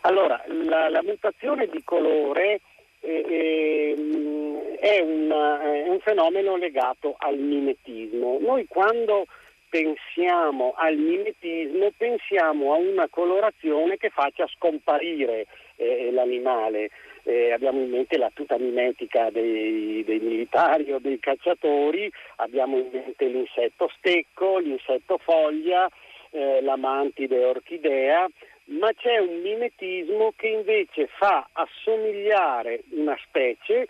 Allora, 0.02 0.42
la, 0.66 0.90
la 0.90 1.02
mutazione 1.02 1.68
di 1.68 1.82
colore 1.84 2.60
eh, 3.00 3.25
eh, 3.30 4.78
è, 4.80 5.00
una, 5.00 5.62
è, 5.62 5.88
un 5.88 6.00
fenomeno 6.02 6.58
legato 6.58 7.16
al 7.18 7.38
mimetismo. 7.38 8.38
Noi 8.42 8.66
quando 8.68 9.25
pensiamo 9.74 10.75
al 10.77 10.98
mimetismo 10.98 11.92
pensiamo 11.98 12.74
a 12.74 12.77
una 12.77 13.08
colorazione 13.10 13.98
che 13.98 14.12
faccia 14.12 14.46
scomparire 14.56 15.48
eh, 15.77 16.12
l'animale. 16.12 16.92
Eh, 17.24 17.51
abbiamo 17.51 17.82
in 17.82 17.89
mente 17.89 18.20
la 18.20 18.30
tuta 18.32 18.60
mimetica 18.60 19.32
dei, 19.32 20.03
dei, 20.03 20.20
militari 20.20 20.92
o 20.92 21.00
dei 21.00 21.18
cacciatori, 21.18 22.12
abbiamo 22.36 22.77
in 22.77 22.89
mente 22.92 23.25
l'insetto 23.25 23.89
stecco, 23.98 24.60
l'insetto 24.60 25.18
foglia, 25.18 25.89
eh, 26.30 26.62
l'amantide 26.62 27.44
orchidea, 27.44 28.27
ma 28.65 28.94
c'è 28.94 29.18
un 29.18 29.42
mimetismo 29.42 30.34
che 30.36 30.50
invece 30.50 31.08
fa 31.08 31.48
assomigliare 31.51 32.84
una 32.92 33.18
specie 33.25 33.88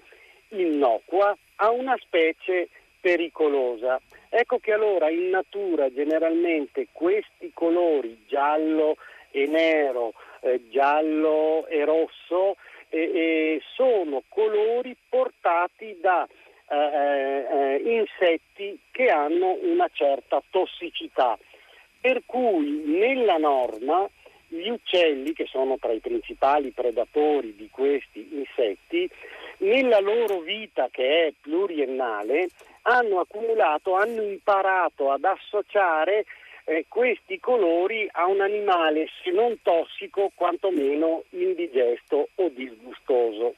innocua 0.50 1.36
a 1.58 1.72
una 1.72 1.98
specie 2.00 2.70
pericolosa. 3.02 4.00
Ecco 4.36 4.58
che 4.58 4.72
allora 4.72 5.12
in 5.12 5.30
natura 5.30 5.94
generalmente 5.94 6.88
questi 6.92 7.52
colori 7.54 8.24
giallo 8.26 8.96
e 9.30 9.46
nero, 9.46 10.14
eh, 10.40 10.70
giallo 10.72 11.68
e 11.68 11.86
rosso 11.86 12.56
eh, 12.90 13.00
eh, 13.00 13.62
sono 13.76 14.24
colori 14.30 14.98
portati 15.08 16.00
da 16.02 16.28
eh, 16.68 16.76
eh, 16.76 17.76
insetti 17.86 18.80
che 18.90 19.10
hanno 19.10 19.56
una 19.62 19.88
certa 19.94 20.42
tossicità. 20.50 21.38
Per 22.02 22.24
cui 22.26 22.86
nella 22.88 23.38
norma 23.38 24.10
gli 24.48 24.68
uccelli, 24.68 25.34
che 25.34 25.46
sono 25.46 25.78
tra 25.78 25.92
i 25.92 26.00
principali 26.00 26.72
predatori 26.72 27.56
di 27.56 27.70
questi 27.70 28.28
insetti, 28.32 29.08
nella 29.58 30.00
loro 30.00 30.40
vita 30.40 30.88
che 30.90 31.28
è 31.28 31.34
pluriennale, 31.40 32.50
hanno 32.84 33.20
accumulato, 33.20 33.96
hanno 33.96 34.22
imparato 34.22 35.12
ad 35.12 35.24
associare 35.24 36.26
eh, 36.66 36.86
questi 36.88 37.40
colori 37.40 38.08
a 38.12 38.26
un 38.28 38.42
animale 38.42 39.08
se 39.24 39.32
non 39.32 39.60
tossico, 39.62 40.32
quantomeno 40.34 41.24
indigesto 41.30 42.30
o 42.36 42.50
disgustoso. 42.50 43.56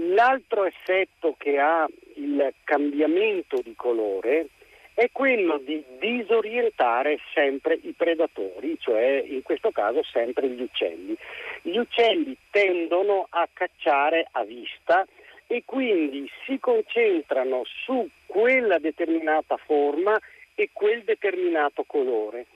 L'altro 0.00 0.64
effetto 0.64 1.34
che 1.38 1.58
ha 1.58 1.86
il 2.16 2.52
cambiamento 2.64 3.60
di 3.62 3.74
colore 3.74 4.48
è 4.92 5.10
quello 5.12 5.58
di 5.58 5.82
disorientare 5.98 7.18
sempre 7.34 7.78
i 7.82 7.92
predatori, 7.92 8.78
cioè 8.78 9.22
in 9.26 9.42
questo 9.42 9.70
caso 9.70 10.02
sempre 10.02 10.48
gli 10.48 10.62
uccelli. 10.62 11.16
Gli 11.62 11.76
uccelli 11.76 12.36
tendono 12.50 13.26
a 13.28 13.46
cacciare 13.52 14.26
a 14.32 14.42
vista 14.44 15.06
e 15.46 15.62
quindi 15.64 16.28
si 16.44 16.58
concentrano 16.58 17.62
su 17.84 18.08
quella 18.26 18.78
determinata 18.78 19.56
forma 19.56 20.18
e 20.54 20.70
quel 20.72 21.02
determinato 21.04 21.84
colore. 21.84 22.46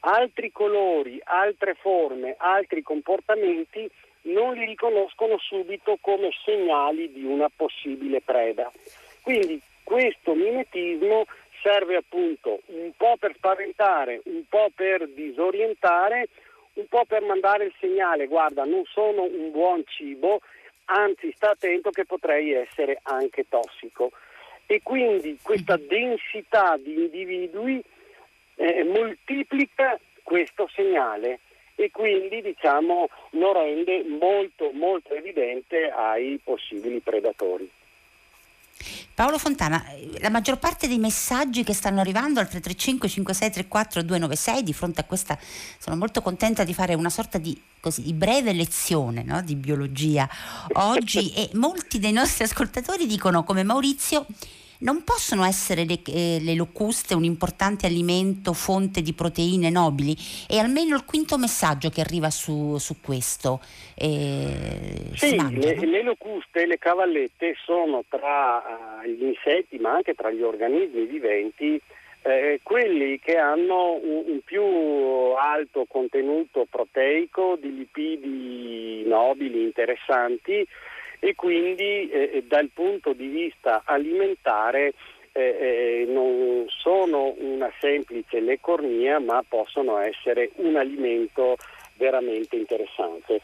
Altri 0.00 0.52
colori, 0.52 1.20
altre 1.24 1.74
forme, 1.74 2.34
altri 2.38 2.82
comportamenti 2.82 3.90
non 4.22 4.54
li 4.54 4.64
riconoscono 4.64 5.38
subito 5.38 5.98
come 6.00 6.30
segnali 6.44 7.12
di 7.12 7.24
una 7.24 7.48
possibile 7.54 8.20
preda. 8.20 8.70
Quindi 9.22 9.60
questo 9.82 10.34
mimetismo 10.34 11.24
serve 11.62 11.96
appunto 11.96 12.60
un 12.66 12.92
po' 12.96 13.16
per 13.18 13.34
spaventare, 13.34 14.20
un 14.24 14.42
po' 14.48 14.68
per 14.74 15.08
disorientare, 15.08 16.28
un 16.74 16.86
po' 16.88 17.04
per 17.06 17.22
mandare 17.22 17.64
il 17.64 17.74
segnale, 17.80 18.26
guarda, 18.26 18.64
non 18.64 18.84
sono 18.84 19.22
un 19.22 19.50
buon 19.50 19.82
cibo, 19.86 20.40
anzi 20.86 21.32
sta 21.34 21.50
attento 21.50 21.90
che 21.90 22.04
potrei 22.04 22.52
essere 22.52 22.98
anche 23.02 23.46
tossico. 23.48 24.10
E 24.66 24.80
quindi 24.82 25.38
questa 25.42 25.76
mhm. 25.76 25.86
densità 25.86 26.76
di 26.76 26.94
individui 26.94 27.82
eh, 28.56 28.84
moltiplica 28.84 29.98
questo 30.22 30.68
segnale 30.74 31.40
e 31.76 31.90
quindi 31.90 32.40
diciamo, 32.40 33.08
lo 33.30 33.52
rende 33.52 34.02
molto 34.02 34.70
molto 34.72 35.14
evidente 35.14 35.90
ai 35.90 36.40
possibili 36.42 37.00
predatori. 37.00 37.70
Paolo 39.14 39.38
Fontana, 39.38 39.82
la 40.18 40.28
maggior 40.28 40.58
parte 40.58 40.86
dei 40.88 40.98
messaggi 40.98 41.64
che 41.64 41.72
stanno 41.72 42.00
arrivando 42.00 42.38
al 42.38 42.48
335 42.48 43.08
5634 43.08 44.02
296 44.02 44.62
di 44.62 44.72
fronte 44.74 45.00
a 45.00 45.04
questa 45.04 45.38
sono 45.78 45.96
molto 45.96 46.20
contenta 46.20 46.64
di 46.64 46.74
fare 46.74 46.94
una 46.94 47.08
sorta 47.08 47.38
di, 47.38 47.58
così, 47.80 48.02
di 48.02 48.12
breve 48.12 48.52
lezione 48.52 49.22
no? 49.22 49.40
di 49.40 49.56
biologia 49.56 50.28
oggi 50.74 51.32
e 51.34 51.48
molti 51.54 51.98
dei 51.98 52.12
nostri 52.12 52.44
ascoltatori 52.44 53.06
dicono 53.06 53.42
come 53.42 53.62
Maurizio 53.62 54.26
non 54.80 55.04
possono 55.04 55.44
essere 55.44 55.84
le, 55.84 55.98
eh, 56.06 56.38
le, 56.40 56.54
locuste 56.54 57.14
un 57.14 57.24
importante 57.24 57.86
alimento, 57.86 58.52
fonte 58.52 59.02
di 59.02 59.12
proteine 59.12 59.70
nobili? 59.70 60.14
È 60.46 60.56
almeno 60.58 60.96
il 60.96 61.04
quinto 61.04 61.38
messaggio 61.38 61.88
che 61.90 62.00
arriva 62.00 62.30
su, 62.30 62.76
su 62.78 63.00
questo. 63.00 63.60
Eh, 63.94 65.10
sì, 65.14 65.36
le, 65.36 65.86
le, 65.86 66.02
locuste, 66.02 66.66
le 66.66 66.78
cavallette 66.78 67.54
sono 67.64 68.04
tra 68.08 69.02
uh, 69.02 69.08
gli 69.08 69.24
insetti 69.24 69.78
ma 69.78 69.94
anche 69.94 70.14
tra 70.14 70.30
gli 70.30 70.42
organismi 70.42 71.06
viventi 71.06 71.80
eh, 72.26 72.60
quelli 72.62 73.20
che 73.20 73.36
hanno 73.36 73.92
un, 74.02 74.24
un, 74.26 74.40
più 74.44 74.62
alto 74.62 75.86
contenuto 75.88 76.66
proteico 76.68 77.56
di 77.60 77.74
lipidi 77.74 79.04
nobili 79.06 79.62
interessanti 79.62 80.66
e 81.18 81.34
quindi 81.34 82.08
eh, 82.10 82.30
eh, 82.34 82.44
dal 82.46 82.70
punto 82.72 83.12
di 83.12 83.26
vista 83.26 83.82
alimentare 83.84 84.94
eh, 85.32 85.42
eh, 85.42 86.04
non 86.08 86.64
sono 86.68 87.34
una 87.38 87.70
semplice 87.80 88.40
lecornia 88.40 89.18
ma 89.18 89.44
possono 89.46 89.98
essere 89.98 90.50
un 90.56 90.76
alimento 90.76 91.56
veramente 91.96 92.56
interessante. 92.56 93.40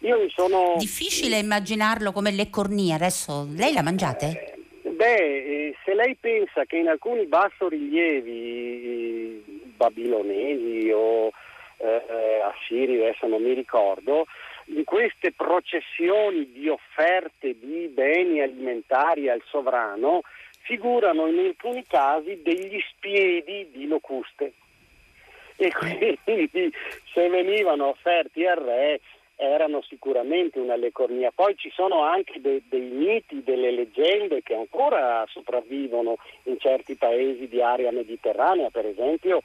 Io 0.00 0.18
mi 0.18 0.28
sono... 0.28 0.74
Difficile 0.78 1.38
immaginarlo 1.38 2.12
come 2.12 2.30
leccornia, 2.30 2.96
adesso 2.96 3.48
lei 3.56 3.72
la 3.72 3.82
mangiate? 3.82 4.56
Beh, 4.82 5.14
eh, 5.16 5.74
se 5.84 5.94
lei 5.94 6.14
pensa 6.20 6.64
che 6.66 6.76
in 6.76 6.88
alcuni 6.88 7.26
bassorilievi 7.26 8.52
babilonesi 9.76 10.90
o 10.94 11.30
eh, 11.78 12.40
assiri, 12.42 13.00
adesso 13.00 13.26
non 13.26 13.42
mi 13.42 13.54
ricordo, 13.54 14.26
in 14.66 14.84
queste 14.84 15.32
processioni 15.32 16.50
di 16.52 16.68
offerte 16.68 17.56
di 17.58 17.88
beni 17.88 18.40
alimentari 18.40 19.28
al 19.28 19.42
sovrano 19.46 20.22
figurano 20.60 21.26
in 21.26 21.38
alcuni 21.38 21.84
casi 21.86 22.40
degli 22.42 22.80
spiedi 22.88 23.68
di 23.70 23.86
locuste 23.86 24.52
e 25.56 25.70
quindi 25.72 26.72
se 27.12 27.28
venivano 27.28 27.88
offerti 27.88 28.46
al 28.46 28.56
re 28.56 29.00
erano 29.36 29.82
sicuramente 29.82 30.58
una 30.58 30.76
lecornia. 30.76 31.32
Poi 31.34 31.56
ci 31.56 31.70
sono 31.74 32.02
anche 32.02 32.40
de- 32.40 32.62
dei 32.68 32.88
miti, 32.88 33.42
delle 33.42 33.72
leggende 33.72 34.42
che 34.42 34.54
ancora 34.54 35.24
sopravvivono 35.28 36.16
in 36.44 36.58
certi 36.58 36.94
paesi 36.94 37.48
di 37.48 37.60
area 37.60 37.90
mediterranea, 37.90 38.70
per 38.70 38.86
esempio 38.86 39.42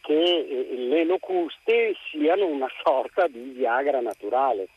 che 0.00 0.12
eh, 0.14 0.76
le 0.76 1.04
locuste 1.04 1.94
siano 2.10 2.46
una 2.46 2.68
sorta 2.82 3.26
di 3.26 3.52
Viagra 3.56 4.00
naturale 4.00 4.68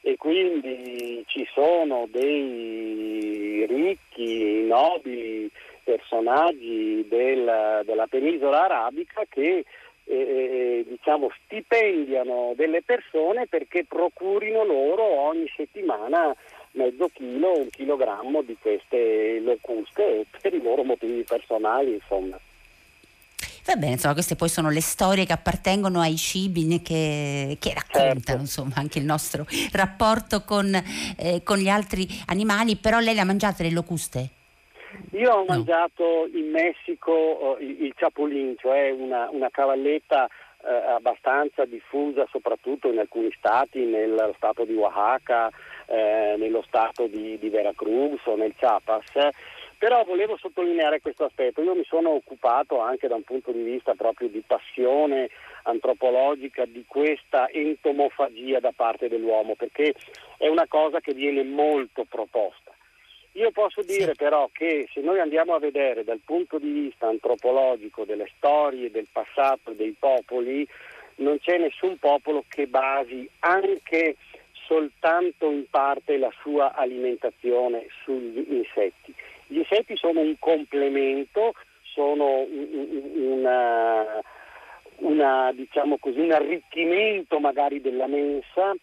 e 0.00 0.16
quindi 0.16 1.24
ci 1.26 1.46
sono 1.52 2.06
dei 2.10 3.66
ricchi, 3.68 4.62
nobili 4.62 5.50
personaggi 5.82 7.04
del, 7.08 7.82
della 7.84 8.06
penisola 8.06 8.64
arabica 8.64 9.24
che 9.28 9.64
eh, 10.04 10.14
eh, 10.14 10.84
diciamo, 10.88 11.30
stipendiano 11.44 12.52
delle 12.56 12.82
persone 12.82 13.46
perché 13.46 13.84
procurino 13.84 14.64
loro 14.64 15.02
ogni 15.02 15.50
settimana 15.54 16.34
mezzo 16.72 17.10
chilo, 17.12 17.58
un 17.58 17.68
chilogrammo 17.68 18.42
di 18.42 18.56
queste 18.60 19.40
locuste 19.40 20.26
per 20.40 20.54
i 20.54 20.62
loro 20.62 20.84
motivi 20.84 21.24
personali, 21.24 21.94
insomma. 21.94 22.38
Va 23.68 23.76
bene, 23.76 23.92
insomma, 23.92 24.14
queste 24.14 24.34
poi 24.34 24.48
sono 24.48 24.70
le 24.70 24.80
storie 24.80 25.26
che 25.26 25.34
appartengono 25.34 26.00
ai 26.00 26.16
cibi 26.16 26.80
che, 26.80 27.58
che 27.60 27.74
raccontano 27.74 28.22
certo. 28.22 28.40
insomma, 28.40 28.72
anche 28.76 28.98
il 28.98 29.04
nostro 29.04 29.44
rapporto 29.74 30.40
con, 30.40 30.72
eh, 30.74 31.42
con, 31.44 31.58
gli 31.58 31.68
altri 31.68 32.08
animali, 32.28 32.76
però 32.76 32.98
lei 32.98 33.12
le 33.12 33.20
ha 33.20 33.26
mangiate 33.26 33.64
le 33.64 33.72
locuste? 33.72 34.28
Io 35.10 35.30
ho 35.30 35.40
no. 35.40 35.44
mangiato 35.48 36.26
in 36.32 36.50
Messico 36.50 37.12
oh, 37.12 37.58
il, 37.58 37.82
il 37.82 37.92
chapulin, 37.94 38.56
cioè 38.56 38.90
una, 38.90 39.28
una 39.30 39.50
cavalletta 39.50 40.26
eh, 40.64 40.90
abbastanza 40.96 41.66
diffusa 41.66 42.26
soprattutto 42.30 42.90
in 42.90 42.98
alcuni 42.98 43.30
stati, 43.36 43.84
nello 43.84 44.32
stato 44.38 44.64
di 44.64 44.76
Oaxaca, 44.76 45.50
eh, 45.84 46.36
nello 46.38 46.64
stato 46.66 47.06
di, 47.06 47.38
di 47.38 47.50
Veracruz 47.50 48.24
o 48.24 48.34
nel 48.34 48.54
Chiapas 48.56 49.04
Però 49.78 50.02
volevo 50.02 50.36
sottolineare 50.36 51.00
questo 51.00 51.24
aspetto, 51.24 51.62
io 51.62 51.74
mi 51.76 51.84
sono 51.84 52.10
occupato 52.10 52.80
anche 52.80 53.06
da 53.06 53.14
un 53.14 53.22
punto 53.22 53.52
di 53.52 53.62
vista 53.62 53.94
proprio 53.94 54.28
di 54.28 54.42
passione 54.44 55.30
antropologica 55.62 56.64
di 56.64 56.84
questa 56.84 57.48
entomofagia 57.48 58.58
da 58.58 58.72
parte 58.74 59.08
dell'uomo, 59.08 59.54
perché 59.54 59.94
è 60.36 60.48
una 60.48 60.66
cosa 60.66 60.98
che 60.98 61.14
viene 61.14 61.44
molto 61.44 62.04
proposta. 62.08 62.72
Io 63.32 63.52
posso 63.52 63.82
dire 63.82 64.14
però 64.16 64.48
che 64.52 64.88
se 64.92 65.00
noi 65.00 65.20
andiamo 65.20 65.54
a 65.54 65.60
vedere 65.60 66.02
dal 66.02 66.20
punto 66.24 66.58
di 66.58 66.72
vista 66.72 67.06
antropologico 67.06 68.04
delle 68.04 68.28
storie, 68.36 68.90
del 68.90 69.06
passato 69.12 69.70
dei 69.70 69.94
popoli, 69.96 70.66
non 71.16 71.38
c'è 71.38 71.56
nessun 71.56 71.98
popolo 71.98 72.44
che 72.48 72.66
basi 72.66 73.28
anche 73.40 74.16
soltanto 74.66 75.48
in 75.50 75.70
parte 75.70 76.18
la 76.18 76.32
sua 76.40 76.74
alimentazione 76.74 77.86
sugli 78.02 78.44
insetti. 78.48 79.14
Gli 79.48 79.58
insetti 79.58 79.96
sono 79.96 80.20
un 80.20 80.36
complemento, 80.38 81.54
sono 81.82 82.46
una, 83.14 84.20
una, 84.98 85.52
diciamo 85.52 85.96
così, 85.98 86.20
un 86.20 86.32
arricchimento 86.32 87.40
magari 87.40 87.80
della 87.80 88.06
mensa, 88.06 88.74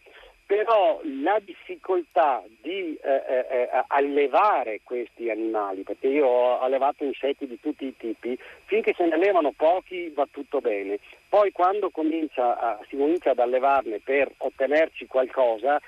però 0.46 1.00
la 1.22 1.40
difficoltà 1.44 2.44
di 2.62 2.96
eh, 3.02 3.24
eh, 3.28 3.48
eh, 3.50 3.84
allevare 3.88 4.82
questi 4.84 5.30
animali, 5.30 5.82
perché 5.84 6.08
io 6.08 6.28
ho 6.28 6.60
allevato 6.60 7.04
insetti 7.04 7.48
di 7.48 7.60
tutti 7.60 7.86
i 7.86 7.96
tipi, 7.98 8.38
finché 8.66 8.94
se 8.96 9.06
ne 9.06 9.14
allevano 9.14 9.54
pochi 9.56 10.10
va 10.10 10.28
tutto 10.30 10.62
bene, 10.62 11.00
poi 11.30 11.52
quando 11.52 11.90
comincia 11.90 12.60
a, 12.60 12.80
si 12.90 12.96
comincia 12.96 13.32
ad 13.32 13.40
allevarne 13.40 14.00
per 14.04 14.32
ottenerci 14.38 15.08
qualcosa, 15.08 15.80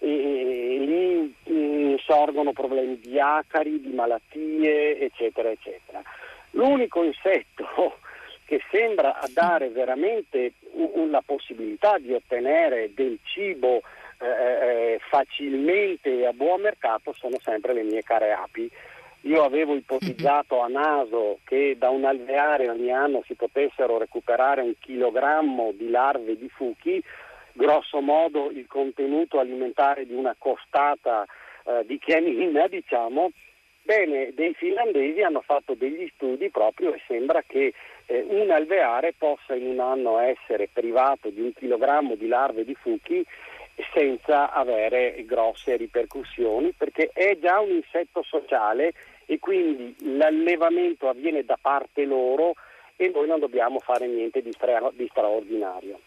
e 0.00 0.76
lì 0.78 1.34
mm, 1.50 1.94
sorgono 2.04 2.52
problemi 2.52 2.98
di 2.98 3.20
acari, 3.20 3.80
di 3.80 3.92
malattie, 3.92 4.98
eccetera, 4.98 5.50
eccetera. 5.50 6.02
L'unico 6.50 7.02
insetto 7.04 7.98
che 8.44 8.60
sembra 8.70 9.18
dare 9.32 9.68
veramente 9.68 10.54
la 11.08 11.22
possibilità 11.24 11.98
di 11.98 12.12
ottenere 12.12 12.92
del 12.94 13.18
cibo 13.22 13.82
eh, 14.18 14.26
eh, 14.26 15.00
facilmente 15.08 16.18
e 16.18 16.26
a 16.26 16.32
buon 16.32 16.62
mercato 16.62 17.12
sono 17.12 17.38
sempre 17.40 17.72
le 17.72 17.82
mie 17.82 18.02
care 18.02 18.32
api. 18.32 18.70
Io 19.24 19.44
avevo 19.44 19.74
ipotizzato 19.74 20.60
a 20.60 20.68
naso 20.68 21.40
che 21.44 21.76
da 21.78 21.90
un 21.90 22.04
alveare 22.04 22.70
ogni 22.70 22.90
anno 22.90 23.22
si 23.26 23.34
potessero 23.34 23.98
recuperare 23.98 24.62
un 24.62 24.72
chilogrammo 24.78 25.72
di 25.74 25.90
larve 25.90 26.38
di 26.38 26.48
fuchi, 26.48 27.02
grosso 27.52 28.00
modo 28.00 28.50
il 28.50 28.66
contenuto 28.66 29.38
alimentare 29.38 30.06
di 30.06 30.14
una 30.14 30.34
costata 30.38 31.24
eh, 31.64 31.84
di 31.86 31.98
chianina, 31.98 32.66
diciamo, 32.66 33.30
Bene, 33.82 34.30
dei 34.34 34.54
finlandesi 34.54 35.20
hanno 35.22 35.40
fatto 35.40 35.74
degli 35.74 36.08
studi 36.14 36.50
proprio 36.50 36.92
e 36.92 37.00
sembra 37.08 37.42
che 37.44 37.72
eh, 38.06 38.24
un 38.28 38.50
alveare 38.50 39.14
possa 39.16 39.54
in 39.54 39.66
un 39.66 39.80
anno 39.80 40.18
essere 40.18 40.68
privato 40.72 41.30
di 41.30 41.40
un 41.40 41.52
chilogrammo 41.52 42.14
di 42.14 42.28
larve 42.28 42.64
di 42.64 42.74
fuchi 42.74 43.24
senza 43.94 44.52
avere 44.52 45.24
grosse 45.24 45.76
ripercussioni 45.76 46.72
perché 46.76 47.10
è 47.12 47.38
già 47.40 47.58
un 47.58 47.70
insetto 47.70 48.22
sociale 48.22 48.92
e 49.24 49.38
quindi 49.38 49.96
l'allevamento 50.16 51.08
avviene 51.08 51.44
da 51.44 51.58
parte 51.60 52.04
loro 52.04 52.52
e 52.96 53.10
noi 53.12 53.26
non 53.26 53.40
dobbiamo 53.40 53.80
fare 53.80 54.06
niente 54.06 54.42
di, 54.42 54.52
stra- 54.52 54.92
di 54.92 55.08
straordinario. 55.10 55.98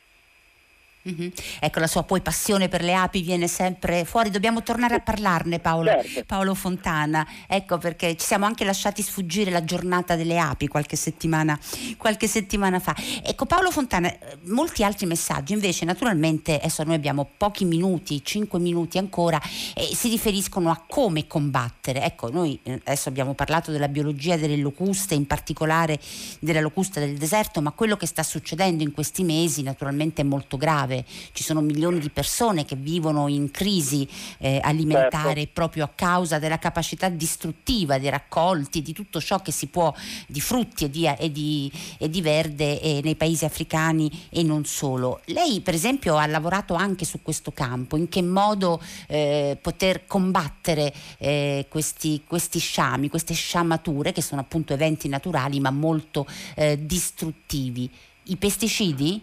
Mm-hmm. 1.10 1.30
Ecco, 1.60 1.80
la 1.80 1.88
sua 1.88 2.04
poi 2.04 2.22
passione 2.22 2.70
per 2.70 2.82
le 2.82 2.96
api 2.96 3.22
viene 3.22 3.48
sempre 3.48 4.06
fuori. 4.06 4.30
Dobbiamo 4.30 4.64
tornare 4.64 4.96
a 4.96 5.00
parlarne, 5.00 5.60
Paolo, 5.60 5.90
certo. 5.90 6.24
Paolo, 6.26 6.54
Fontana. 6.54 7.28
Ecco 7.48 7.78
perché 7.78 8.16
ci 8.16 8.26
siamo 8.26 8.46
anche 8.46 8.64
lasciati 8.64 9.02
sfuggire 9.02 9.52
la 9.52 9.66
giornata 9.66 10.16
delle 10.16 10.40
api 10.40 10.68
qualche 10.68 10.96
settimana, 10.96 11.60
qualche 11.98 12.28
settimana 12.28 12.80
fa. 12.80 12.96
Ecco, 13.22 13.46
Paolo 13.46 13.70
Fontana, 13.70 14.14
molti 14.46 14.84
altri 14.84 15.06
messaggi 15.06 15.52
invece, 15.54 15.84
naturalmente, 15.84 16.56
adesso 16.56 16.84
noi 16.84 16.96
abbiamo 16.96 17.30
pochi 17.36 17.66
minuti, 17.66 18.24
cinque 18.24 18.60
minuti 18.60 18.98
ancora, 18.98 19.42
e 19.76 19.94
si 19.94 20.08
riferiscono 20.10 20.72
a 20.72 20.82
come 20.88 21.28
combattere. 21.28 22.04
Ecco, 22.04 22.32
noi 22.32 22.58
eh, 22.64 22.80
adesso 22.86 23.10
abbiamo 23.10 23.34
parlato 23.34 23.72
della 23.72 23.90
biologia 23.90 24.38
delle 24.38 24.58
locuste, 24.58 25.16
in 25.16 25.28
particolare 25.28 26.00
della 26.40 26.62
locusta 26.62 27.02
del 27.02 27.18
deserto, 27.18 27.62
ma 27.62 27.72
quello 27.72 27.98
che 27.98 28.06
sta 28.06 28.24
succedendo 28.24 28.84
in 28.84 28.94
questi 28.94 29.24
mesi 29.24 29.64
naturalmente 29.64 30.22
è 30.22 30.26
molto 30.26 30.56
grave 30.56 30.92
grave, 30.94 31.06
ci 31.32 31.44
sono 31.44 31.62
milioni 31.62 32.00
di 32.00 32.10
persone 32.10 32.66
che 32.66 32.76
vivono 32.76 33.28
in 33.28 33.50
crisi 33.50 34.08
eh, 34.38 34.60
alimentare 34.62 35.42
certo. 35.42 35.52
proprio 35.54 35.86
a 35.86 35.92
causa 35.94 36.38
della 36.38 36.60
capacità 36.60 37.10
distruttiva 37.10 37.98
dei 37.98 38.10
raccolti, 38.10 38.82
di 38.82 38.94
tutto 38.94 39.20
ciò 39.20 39.42
che 39.42 39.52
si 39.52 39.68
può, 39.68 39.94
di 40.28 40.40
frutti 40.40 40.86
e 40.86 40.90
di, 40.90 41.06
e 41.08 41.32
di, 41.32 41.72
e 41.98 42.10
di 42.10 42.22
verde 42.22 42.80
eh, 42.80 43.02
nei 43.04 43.16
paesi 43.16 43.46
africani 43.46 44.28
e 44.30 44.44
non 44.44 44.66
solo. 44.66 45.22
Lei 45.26 45.62
per 45.62 45.74
esempio 45.74 46.18
ha 46.18 46.28
lavorato 46.28 46.76
anche 46.76 47.06
su 47.06 47.22
questo 47.22 47.52
campo, 47.52 47.98
in 47.98 48.10
che 48.10 48.22
modo 48.22 48.82
eh, 49.08 49.58
poter 49.60 50.06
combattere 50.06 50.94
eh, 51.18 51.66
questi, 51.70 52.24
questi 52.28 52.60
sciami, 52.60 53.10
queste 53.10 53.34
sciamature 53.34 54.12
che 54.12 54.22
sono 54.22 54.42
appunto 54.42 54.74
eventi 54.74 55.08
naturali 55.08 55.60
ma 55.60 55.72
molto 55.72 56.28
eh, 56.56 56.78
distruttivi. 56.86 57.90
I 58.26 58.38
pesticidi? 58.38 59.22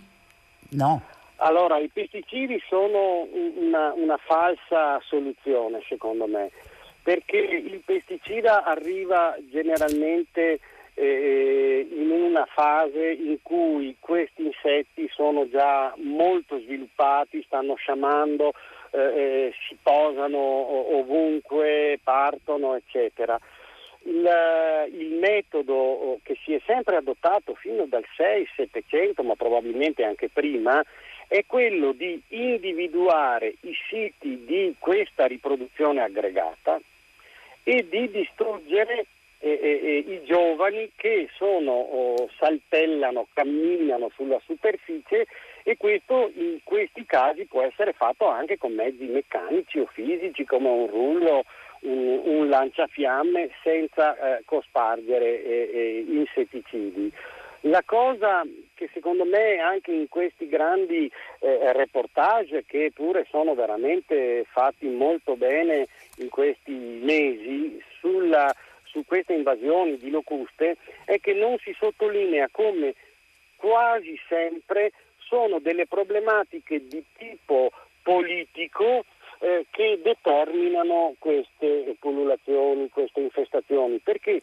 No. 0.71 1.03
Allora, 1.43 1.79
i 1.79 1.89
pesticidi 1.89 2.63
sono 2.69 3.27
una, 3.33 3.95
una 3.95 4.19
falsa 4.19 5.01
soluzione 5.01 5.83
secondo 5.89 6.27
me, 6.27 6.51
perché 7.03 7.39
il 7.39 7.81
pesticida 7.83 8.63
arriva 8.63 9.35
generalmente 9.51 10.61
eh, 10.93 11.89
in 11.91 12.11
una 12.11 12.45
fase 12.45 13.13
in 13.13 13.39
cui 13.41 13.97
questi 13.99 14.45
insetti 14.45 15.09
sono 15.15 15.49
già 15.49 15.95
molto 15.97 16.61
sviluppati, 16.61 17.43
stanno 17.47 17.75
sciamando, 17.75 18.53
eh, 18.91 18.99
eh 18.99 19.55
si 19.67 19.79
posano 19.83 20.37
ovunque, 20.97 21.99
partono, 22.05 22.75
eccetera. 22.75 23.39
Il, 24.03 24.29
il, 24.93 25.13
metodo 25.13 26.19
che 26.23 26.37
si 26.45 26.55
è 26.55 26.61
sempre 26.67 26.97
adottato 26.97 27.55
fino 27.55 27.87
dal 27.87 28.05
6-700, 28.17 29.25
ma 29.25 29.35
probabilmente 29.37 30.05
anche 30.05 30.29
prima, 30.29 30.83
è 31.31 31.45
quello 31.47 31.93
di 31.93 32.21
individuare 32.31 33.55
i 33.61 33.73
siti 33.89 34.45
di 34.45 34.75
questa 34.81 35.27
riproduzione 35.27 36.01
aggregata 36.03 36.81
e 37.63 37.87
di 37.89 38.11
distruggere 38.11 39.07
eh, 39.39 39.49
eh, 39.49 39.81
eh, 39.81 40.13
i 40.13 40.25
giovani 40.25 40.91
che 40.97 41.29
sono, 41.37 41.71
oh, 41.71 42.29
saltellano, 42.37 43.29
camminano 43.33 44.11
sulla 44.17 44.41
superficie 44.45 45.29
e 45.63 45.77
questo 45.77 46.33
in 46.35 46.59
questi 46.65 47.07
casi 47.07 47.45
può 47.45 47.63
essere 47.63 47.93
fatto 47.93 48.27
anche 48.27 48.59
con 48.59 48.73
mezzi 48.73 49.05
meccanici 49.05 49.79
o 49.79 49.87
fisici 49.87 50.45
come 50.45 50.69
un 50.69 50.89
rullo, 50.89 51.45
un, 51.83 52.23
un 52.25 52.49
lanciafiamme 52.49 53.51
senza 53.63 54.17
eh, 54.17 54.43
cospargere 54.45 55.45
eh, 55.45 55.71
eh, 55.73 56.05
insetticidi. 56.09 57.13
La 57.65 57.83
cosa 57.85 58.43
che 58.75 58.89
secondo 58.95 59.25
me 59.25 59.59
anche 59.59 59.93
in 59.93 60.09
questi 60.09 60.49
grandi 60.49 61.11
eh, 61.41 61.73
reportage 61.75 62.65
che 62.67 62.91
pure 62.95 63.27
sono 63.29 63.55
veramente 63.55 64.47
fatti 64.49 64.87
molto 64.87 65.37
bene 65.37 65.87
in 66.17 66.31
questi 66.31 66.73
mesi 66.73 67.83
sulla, 67.99 68.51
su 68.85 69.05
queste 69.05 69.35
invasioni 69.35 69.99
di 69.99 70.09
locuste 70.09 70.79
è 71.05 71.21
che 71.21 71.35
non 71.35 71.59
si 71.59 71.75
sottolinea 71.79 72.49
come 72.51 72.95
quasi 73.57 74.19
sempre 74.27 74.93
sono 75.19 75.59
delle 75.59 75.87
problematiche 75.87 76.87
di 76.87 77.05
tipo 77.19 77.71
politico 78.03 79.05
eh, 79.41 79.67
che 79.71 80.01
determinano 80.03 81.15
queste 81.19 81.95
pullulazioni, 81.99 82.89
queste 82.89 83.21
infestazioni, 83.21 83.99
perché 83.99 84.43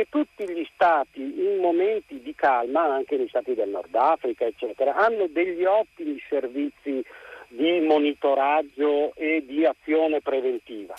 perché 0.00 0.06
tutti 0.08 0.50
gli 0.50 0.66
stati 0.72 1.20
in 1.20 1.58
momenti 1.60 2.20
di 2.20 2.34
calma, 2.34 2.82
anche 2.82 3.18
gli 3.18 3.28
stati 3.28 3.54
del 3.54 3.68
Nord 3.68 3.94
Africa, 3.94 4.46
eccetera, 4.46 4.94
hanno 4.94 5.26
degli 5.26 5.64
ottimi 5.64 6.18
servizi 6.28 7.04
di 7.48 7.80
monitoraggio 7.80 9.12
e 9.14 9.44
di 9.44 9.64
azione 9.66 10.20
preventiva. 10.20 10.94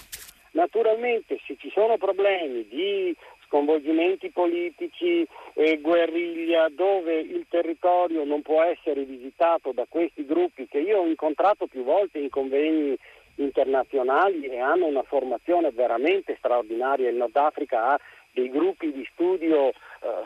Naturalmente 0.51 1.39
se 1.47 1.55
ci 1.57 1.71
sono 1.71 1.97
problemi 1.97 2.67
di 2.67 3.15
sconvolgimenti 3.45 4.29
politici 4.29 5.25
e 5.53 5.79
guerriglia 5.79 6.67
dove 6.69 7.19
il 7.19 7.45
territorio 7.49 8.23
non 8.23 8.41
può 8.41 8.61
essere 8.61 9.03
visitato 9.03 9.71
da 9.71 9.85
questi 9.87 10.25
gruppi 10.25 10.67
che 10.67 10.79
io 10.79 10.99
ho 10.99 11.07
incontrato 11.07 11.67
più 11.67 11.83
volte 11.83 12.19
in 12.19 12.29
convegni 12.29 12.97
internazionali 13.35 14.45
e 14.45 14.59
hanno 14.59 14.85
una 14.85 15.03
formazione 15.03 15.71
veramente 15.71 16.35
straordinaria. 16.37 17.09
Il 17.09 17.15
Nord 17.15 17.35
Africa 17.35 17.87
ha 17.93 17.99
dei 18.31 18.49
gruppi 18.49 18.91
di 18.91 19.07
studio 19.13 19.69
eh, 19.69 19.73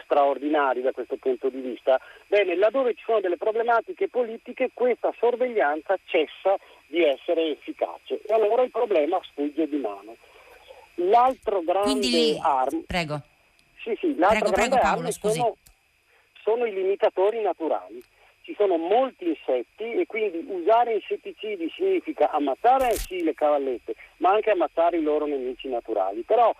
straordinari 0.04 0.82
da 0.82 0.91
questo 0.91 1.18
punto 1.18 1.50
di 1.50 1.60
vista, 1.60 2.00
bene, 2.28 2.56
laddove 2.56 2.94
ci 2.94 3.04
sono 3.06 3.20
delle 3.20 3.38
problematiche 3.38 4.08
politiche 4.08 4.72
questa 4.74 5.13
sorveglianza 5.18 5.98
cessa 6.06 6.56
di 6.88 7.04
essere 7.04 7.52
efficace 7.52 8.22
e 8.26 8.34
allora 8.34 8.63
il 8.63 8.72
problema 8.72 9.20
sfugge 9.24 9.68
di 9.68 9.78
mano. 9.78 10.15
L'altro 10.96 11.62
grande 11.62 12.08
lì... 12.08 12.39
arm... 12.41 12.84
Prego. 12.86 13.22
Sì, 13.82 13.96
sì, 14.00 14.15
l'altro 14.15 14.52
prego, 14.52 14.76
grande 14.76 14.78
prego, 14.80 15.12
Paolo, 15.12 15.12
sono, 15.12 15.56
sono 16.41 16.65
i 16.65 16.74
limitatori 16.74 17.41
naturali 17.41 18.02
ci 18.46 18.54
sono 18.56 18.78
molti 18.78 19.28
insetti 19.28 19.91
e 19.96 20.06
quindi 20.06 20.46
usare 20.48 20.94
insetticidi 20.94 21.68
significa 21.76 22.30
ammazzare 22.30 22.94
sì 22.94 23.24
le 23.24 23.34
cavallette, 23.34 23.96
ma 24.18 24.34
anche 24.34 24.52
ammazzare 24.52 24.98
i 24.98 25.02
loro 25.02 25.26
nemici 25.26 25.68
naturali. 25.68 26.22
Però 26.22 26.56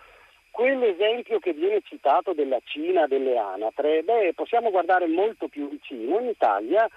quell'esempio 0.56 1.40
che 1.40 1.52
viene 1.52 1.82
citato 1.84 2.32
della 2.32 2.62
Cina, 2.64 3.08
delle 3.08 3.38
anatre, 3.38 4.04
beh, 4.04 4.32
possiamo 4.34 4.72
guardare 4.72 5.06
molto 5.06 5.50
più 5.50 5.68
vicino. 5.68 6.18
In 6.22 6.30
Italia 6.30 6.88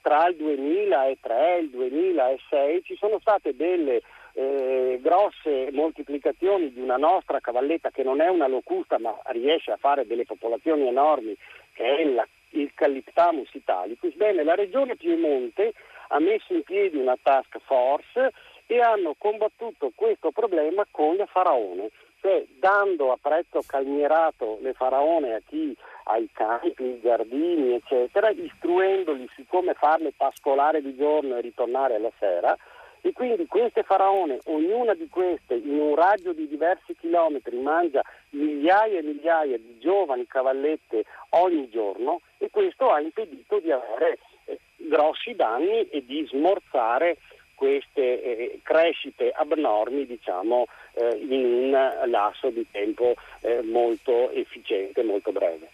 tra 0.00 0.28
il 0.28 0.36
2003 0.36 1.56
e 1.56 1.58
il 1.58 1.70
2006 1.70 2.82
ci 2.84 2.94
sono 2.94 3.18
state 3.18 3.56
delle 3.56 4.02
eh, 4.34 5.00
grosse 5.02 5.70
moltiplicazioni 5.72 6.72
di 6.72 6.80
una 6.80 6.96
nostra 6.96 7.40
cavalletta 7.40 7.90
che 7.90 8.04
non 8.04 8.20
è 8.20 8.28
una 8.28 8.46
locusta 8.46 9.00
ma 9.00 9.18
riesce 9.32 9.72
a 9.72 9.78
fare 9.78 10.06
delle 10.06 10.24
popolazioni 10.24 10.86
enormi, 10.86 11.36
che 11.72 11.96
è 11.96 12.04
la 12.04 12.24
il 12.50 12.72
Calliptamus 12.72 13.52
italicus. 13.52 14.14
Bene, 14.14 14.42
la 14.42 14.54
regione 14.54 14.96
Piemonte 14.96 15.74
ha 16.08 16.18
messo 16.18 16.54
in 16.54 16.62
piedi 16.62 16.96
una 16.96 17.18
task 17.20 17.58
force 17.64 18.32
e 18.66 18.80
hanno 18.80 19.14
combattuto 19.18 19.92
questo 19.94 20.30
problema 20.30 20.86
con 20.90 21.16
faraone, 21.26 21.90
cioè 22.20 22.44
dando 22.58 23.12
a 23.12 23.18
prezzo 23.20 23.60
calmierato 23.66 24.58
le 24.60 24.72
faraone 24.72 25.34
a 25.34 25.40
chi 25.46 25.76
ha 26.04 26.16
i 26.16 26.28
campi, 26.32 26.84
i 26.84 27.00
giardini, 27.00 27.74
eccetera, 27.74 28.30
istruendoli 28.30 29.28
su 29.34 29.44
come 29.46 29.74
farle 29.74 30.12
pascolare 30.16 30.80
di 30.82 30.96
giorno 30.96 31.36
e 31.36 31.40
ritornare 31.40 31.96
alla 31.96 32.12
sera. 32.18 32.56
E 33.00 33.12
quindi 33.12 33.46
queste 33.46 33.84
faraone, 33.84 34.40
ognuna 34.46 34.94
di 34.94 35.08
queste 35.08 35.54
in 35.54 35.78
un 35.78 35.94
raggio 35.94 36.32
di 36.32 36.48
diversi 36.48 36.96
chilometri, 36.98 37.56
mangia 37.56 38.02
migliaia 38.30 38.98
e 38.98 39.02
migliaia 39.02 39.56
di 39.56 39.78
giovani 39.78 40.26
cavallette 40.26 41.04
ogni 41.30 41.68
giorno 41.70 42.20
e 42.38 42.50
questo 42.50 42.90
ha 42.90 43.00
impedito 43.00 43.60
di 43.60 43.70
avere 43.70 44.18
eh, 44.46 44.58
grossi 44.76 45.34
danni 45.34 45.88
e 45.88 46.04
di 46.04 46.26
smorzare 46.26 47.18
queste 47.58 48.22
eh, 48.22 48.60
crescite 48.62 49.32
abnormi 49.34 50.06
diciamo, 50.06 50.66
eh, 50.94 51.16
in 51.16 51.44
un 51.44 51.70
lasso 52.06 52.50
di 52.50 52.64
tempo 52.70 53.16
eh, 53.40 53.62
molto 53.62 54.30
efficiente, 54.30 55.02
molto 55.02 55.32
breve. 55.32 55.68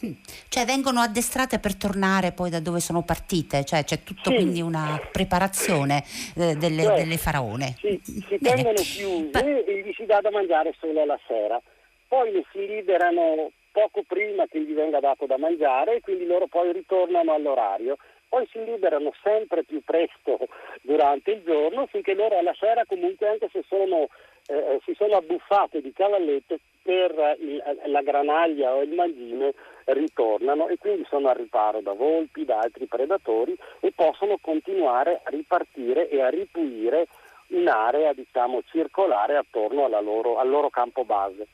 Hm. 0.00 0.12
Cioè 0.48 0.64
vengono 0.64 1.00
addestrate 1.00 1.58
per 1.58 1.74
tornare 1.74 2.30
poi 2.30 2.48
da 2.48 2.60
dove 2.60 2.78
sono 2.78 3.02
partite, 3.02 3.64
cioè 3.64 3.82
c'è 3.82 4.04
tutto 4.04 4.30
sì. 4.30 4.36
quindi 4.36 4.60
una 4.60 5.00
preparazione 5.10 6.04
eh, 6.36 6.54
delle, 6.54 6.84
cioè, 6.84 6.96
delle, 6.98 7.16
faraone. 7.16 7.74
Sì, 7.80 8.00
si 8.04 8.38
tengono 8.38 8.74
chiuse 8.74 9.30
pa- 9.30 9.44
e 9.44 9.82
gli 9.84 9.92
si 9.94 10.06
dà 10.06 10.20
da 10.20 10.30
mangiare 10.30 10.72
solo 10.78 11.02
alla 11.02 11.18
sera. 11.26 11.60
Poi 12.06 12.30
le 12.30 12.44
si 12.52 12.64
liberano 12.64 13.50
poco 13.72 14.04
prima 14.06 14.46
che 14.46 14.60
gli 14.62 14.72
venga 14.72 15.00
dato 15.00 15.26
da 15.26 15.36
mangiare 15.36 15.96
e 15.96 16.00
quindi 16.00 16.26
loro 16.26 16.46
poi 16.46 16.72
ritornano 16.72 17.34
all'orario. 17.34 17.96
Poi 18.28 18.46
si 18.50 18.62
liberano 18.62 19.12
sempre 19.22 19.64
più 19.64 19.82
presto 19.82 20.38
durante 20.82 21.30
il 21.30 21.42
giorno 21.44 21.86
finché 21.86 22.14
loro 22.14 22.38
alla 22.38 22.54
sera 22.58 22.84
comunque 22.86 23.26
anche 23.28 23.48
se 23.50 23.64
sono, 23.66 24.08
eh, 24.46 24.78
si 24.84 24.94
sono 24.94 25.16
abbuffate 25.16 25.80
di 25.80 25.92
cavallette 25.92 26.60
per 26.82 27.36
il, 27.40 27.62
la 27.86 28.02
granaglia 28.02 28.74
o 28.74 28.82
il 28.82 28.92
mangime 28.92 29.54
ritornano 29.84 30.68
e 30.68 30.76
quindi 30.76 31.06
sono 31.08 31.28
al 31.28 31.36
riparo 31.36 31.80
da 31.80 31.92
volpi, 31.92 32.44
da 32.44 32.58
altri 32.58 32.86
predatori 32.86 33.56
e 33.80 33.92
possono 33.94 34.38
continuare 34.40 35.20
a 35.22 35.30
ripartire 35.30 36.08
e 36.08 36.20
a 36.20 36.28
ripulire 36.28 37.06
un'area 37.48 38.12
diciamo, 38.12 38.62
circolare 38.70 39.36
attorno 39.36 39.88
loro, 40.00 40.38
al 40.38 40.48
loro 40.48 40.70
campo 40.70 41.04
base. 41.04 41.46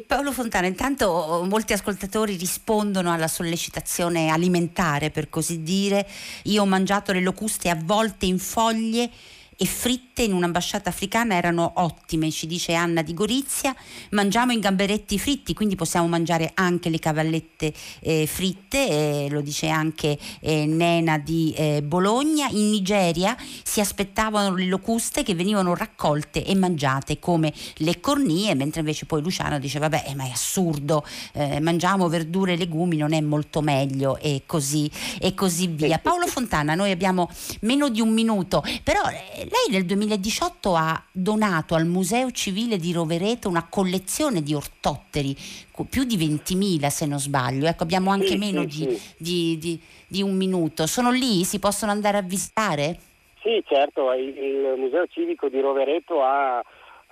Paolo 0.00 0.32
Fontana, 0.32 0.66
intanto 0.66 1.44
molti 1.46 1.74
ascoltatori 1.74 2.36
rispondono 2.36 3.12
alla 3.12 3.28
sollecitazione 3.28 4.30
alimentare, 4.30 5.10
per 5.10 5.28
così 5.28 5.62
dire. 5.62 6.08
Io 6.44 6.62
ho 6.62 6.66
mangiato 6.66 7.12
le 7.12 7.20
locuste 7.20 7.68
avvolte 7.68 8.24
in 8.24 8.38
foglie 8.38 9.10
e 9.62 9.64
fritte 9.64 10.22
in 10.22 10.32
un'ambasciata 10.32 10.90
africana 10.90 11.36
erano 11.36 11.74
ottime, 11.76 12.32
ci 12.32 12.48
dice 12.48 12.74
Anna 12.74 13.00
di 13.02 13.14
Gorizia. 13.14 13.72
Mangiamo 14.10 14.50
in 14.50 14.58
gamberetti 14.58 15.20
fritti, 15.20 15.54
quindi 15.54 15.76
possiamo 15.76 16.08
mangiare 16.08 16.50
anche 16.54 16.90
le 16.90 16.98
cavallette 16.98 17.72
eh, 18.00 18.26
fritte, 18.26 18.88
eh, 18.88 19.28
lo 19.30 19.40
dice 19.40 19.68
anche 19.68 20.18
eh, 20.40 20.66
Nena 20.66 21.16
di 21.18 21.54
eh, 21.56 21.80
Bologna. 21.80 22.48
In 22.50 22.70
Nigeria 22.70 23.36
si 23.62 23.78
aspettavano 23.78 24.56
le 24.56 24.66
locuste 24.66 25.22
che 25.22 25.36
venivano 25.36 25.76
raccolte 25.76 26.44
e 26.44 26.56
mangiate 26.56 27.20
come 27.20 27.52
le 27.76 28.00
cornie, 28.00 28.56
mentre 28.56 28.80
invece 28.80 29.06
poi 29.06 29.22
Luciano 29.22 29.60
dice 29.60 29.78
vabbè 29.78 30.06
eh, 30.08 30.16
ma 30.16 30.24
è 30.24 30.30
assurdo, 30.30 31.06
eh, 31.34 31.60
mangiamo 31.60 32.08
verdure 32.08 32.54
e 32.54 32.56
legumi, 32.56 32.96
non 32.96 33.12
è 33.12 33.20
molto 33.20 33.60
meglio 33.60 34.18
e 34.18 34.42
così, 34.44 34.90
e 35.20 35.34
così 35.34 35.68
via. 35.68 35.98
Paolo 36.02 36.26
Fontana, 36.26 36.74
noi 36.74 36.90
abbiamo 36.90 37.30
meno 37.60 37.88
di 37.88 38.00
un 38.00 38.12
minuto, 38.12 38.64
però 38.82 39.02
lei 39.52 39.76
nel 39.76 39.84
2018 39.84 40.74
ha 40.74 41.02
donato 41.12 41.74
al 41.74 41.84
Museo 41.84 42.30
Civile 42.30 42.78
di 42.78 42.90
Rovereto 42.90 43.50
una 43.50 43.66
collezione 43.68 44.42
di 44.42 44.54
ortotteri, 44.54 45.36
più 45.90 46.04
di 46.04 46.16
20.000 46.16 46.86
se 46.86 47.04
non 47.04 47.18
sbaglio, 47.18 47.66
ecco 47.66 47.82
abbiamo 47.82 48.10
anche 48.10 48.28
sì, 48.28 48.38
meno 48.38 48.62
sì, 48.62 48.66
di, 48.66 48.96
sì. 48.96 49.14
Di, 49.18 49.58
di, 49.58 49.80
di, 50.06 50.22
un 50.22 50.34
minuto. 50.36 50.86
Sono 50.86 51.10
lì? 51.10 51.44
Si 51.44 51.58
possono 51.58 51.92
andare 51.92 52.16
a 52.16 52.22
visitare? 52.22 52.96
Sì, 53.42 53.62
certo, 53.66 54.12
il, 54.14 54.28
il 54.28 54.74
Museo 54.78 55.06
Civico 55.06 55.48
di 55.48 55.60
Rovereto 55.60 56.22
ha 56.22 56.62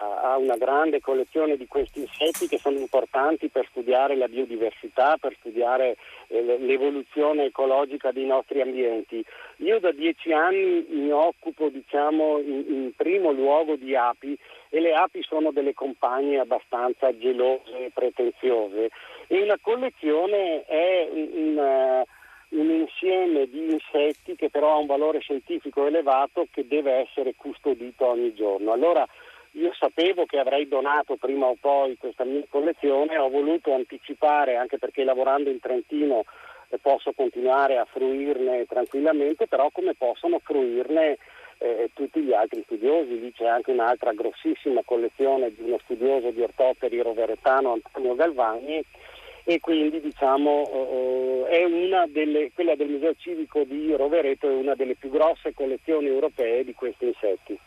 ha 0.01 0.37
una 0.39 0.57
grande 0.57 1.01
collezione 1.01 1.57
di 1.57 1.67
questi 1.67 2.01
insetti 2.01 2.49
che 2.49 2.59
sono 2.59 2.79
importanti 2.79 3.49
per 3.49 3.67
studiare 3.71 4.17
la 4.17 4.29
biodiversità, 4.29 5.17
per 5.21 5.37
studiare 5.39 5.97
eh, 6.29 6.59
l'evoluzione 6.59 7.45
ecologica 7.45 8.11
dei 8.11 8.25
nostri 8.25 8.63
ambienti. 8.63 9.23
Io 9.57 9.79
da 9.79 9.93
dieci 9.93 10.33
anni 10.33 10.87
mi 10.89 11.11
occupo 11.11 11.69
diciamo, 11.69 12.39
in, 12.39 12.65
in 12.69 12.93
primo 12.97 13.31
luogo 13.31 13.77
di 13.77 13.95
api 13.95 14.37
e 14.71 14.81
le 14.81 14.95
api 14.95 15.23
sono 15.23 15.51
delle 15.51 15.75
compagne 15.75 16.39
abbastanza 16.39 17.17
gelose 17.19 17.87
e 17.87 17.91
pretenziose 17.93 18.91
e 19.27 19.43
una 19.43 19.59
collezione 19.61 20.65
è 20.65 21.09
un, 21.13 21.29
un 21.35 22.05
un 22.51 22.69
insieme 22.69 23.47
di 23.49 23.71
insetti 23.71 24.35
che 24.35 24.51
però 24.51 24.73
ha 24.73 24.79
un 24.79 24.87
valore 24.87 25.21
scientifico 25.21 25.87
elevato 25.87 26.49
che 26.51 26.67
deve 26.67 26.95
essere 26.95 27.35
custodito 27.37 28.07
ogni 28.07 28.35
giorno. 28.35 28.73
Allora 28.73 29.07
io 29.53 29.73
sapevo 29.75 30.27
che 30.27 30.39
avrei 30.39 30.69
donato 30.69 31.17
prima 31.17 31.47
o 31.47 31.57
poi 31.61 31.97
questa 31.97 32.25
mia 32.25 32.45
collezione, 32.49 33.19
ho 33.19 33.29
voluto 33.29 33.75
anticipare 33.75 34.57
anche 34.57 34.79
perché 34.79 35.03
lavorando 35.03 35.51
in 35.51 35.59
Trentino 35.59 36.25
eh, 36.69 36.79
posso 36.79 37.13
continuare 37.13 37.77
a 37.77 37.85
fruirne 37.85 38.67
tranquillamente, 38.67 39.49
però 39.49 39.71
come 39.73 39.95
possono 39.95 40.39
fruirne 40.39 41.19
eh, 41.59 41.91
tutti 41.95 42.21
gli 42.21 42.33
altri 42.33 42.63
studiosi. 42.65 43.19
Lì 43.19 43.33
c'è 43.33 43.47
anche 43.47 43.73
un'altra 43.73 44.13
grossissima 44.13 44.83
collezione 44.85 45.53
di 45.53 45.63
uno 45.63 45.79
studioso 45.83 46.31
di 46.31 46.43
ortoperi 46.43 47.03
roveretano, 47.03 47.73
Antonio 47.73 48.15
Galvani, 48.15 48.83
e 49.45 49.59
quindi 49.59 50.01
diciamo 50.01 51.49
eh, 51.49 52.07
delle, 52.09 52.53
quella 52.53 52.77
del 52.77 52.89
Museo 52.89 53.15
Civico 53.17 53.65
di 53.65 53.95
Rovereto 53.95 54.49
è 54.49 54.55
una 54.55 54.75
delle 54.75 54.95
più 54.95 55.11
grosse 55.11 55.53
collezioni 55.55 56.07
europee 56.07 56.65
di 56.65 56.73
questi 56.73 57.07
insetti. 57.07 57.59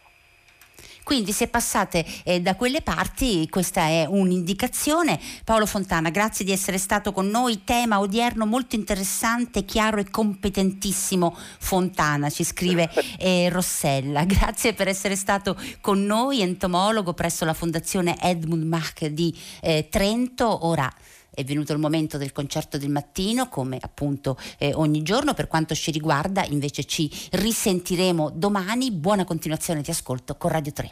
Quindi 1.03 1.31
se 1.31 1.47
passate 1.47 2.05
eh, 2.23 2.39
da 2.39 2.55
quelle 2.55 2.81
parti 2.81 3.47
questa 3.49 3.81
è 3.83 4.05
un'indicazione. 4.07 5.19
Paolo 5.43 5.65
Fontana, 5.65 6.09
grazie 6.09 6.45
di 6.45 6.51
essere 6.51 6.77
stato 6.77 7.11
con 7.11 7.27
noi. 7.27 7.63
Tema 7.63 7.99
odierno 7.99 8.45
molto 8.45 8.75
interessante, 8.75 9.65
chiaro 9.65 9.97
e 9.97 10.09
competentissimo. 10.09 11.35
Fontana, 11.59 12.29
ci 12.29 12.43
scrive 12.43 12.89
eh, 13.19 13.49
Rossella. 13.49 14.23
Grazie 14.23 14.73
per 14.73 14.87
essere 14.87 15.15
stato 15.15 15.57
con 15.81 16.03
noi, 16.03 16.41
entomologo 16.41 17.13
presso 17.13 17.45
la 17.45 17.53
Fondazione 17.53 18.17
Edmund 18.21 18.63
Mach 18.63 19.05
di 19.05 19.37
eh, 19.61 19.87
Trento. 19.89 20.65
Ora 20.65 20.91
è 21.33 21.43
venuto 21.43 21.73
il 21.73 21.79
momento 21.79 22.17
del 22.17 22.31
concerto 22.31 22.77
del 22.77 22.89
mattino, 22.89 23.49
come 23.49 23.77
appunto 23.81 24.37
eh, 24.57 24.73
ogni 24.73 25.01
giorno. 25.01 25.33
Per 25.33 25.47
quanto 25.47 25.73
ci 25.73 25.91
riguarda, 25.91 26.45
invece 26.45 26.83
ci 26.85 27.09
risentiremo 27.31 28.31
domani. 28.33 28.91
Buona 28.91 29.25
continuazione 29.25 29.81
di 29.81 29.91
ascolto 29.91 30.35
con 30.35 30.51
Radio 30.51 30.71
3. 30.71 30.89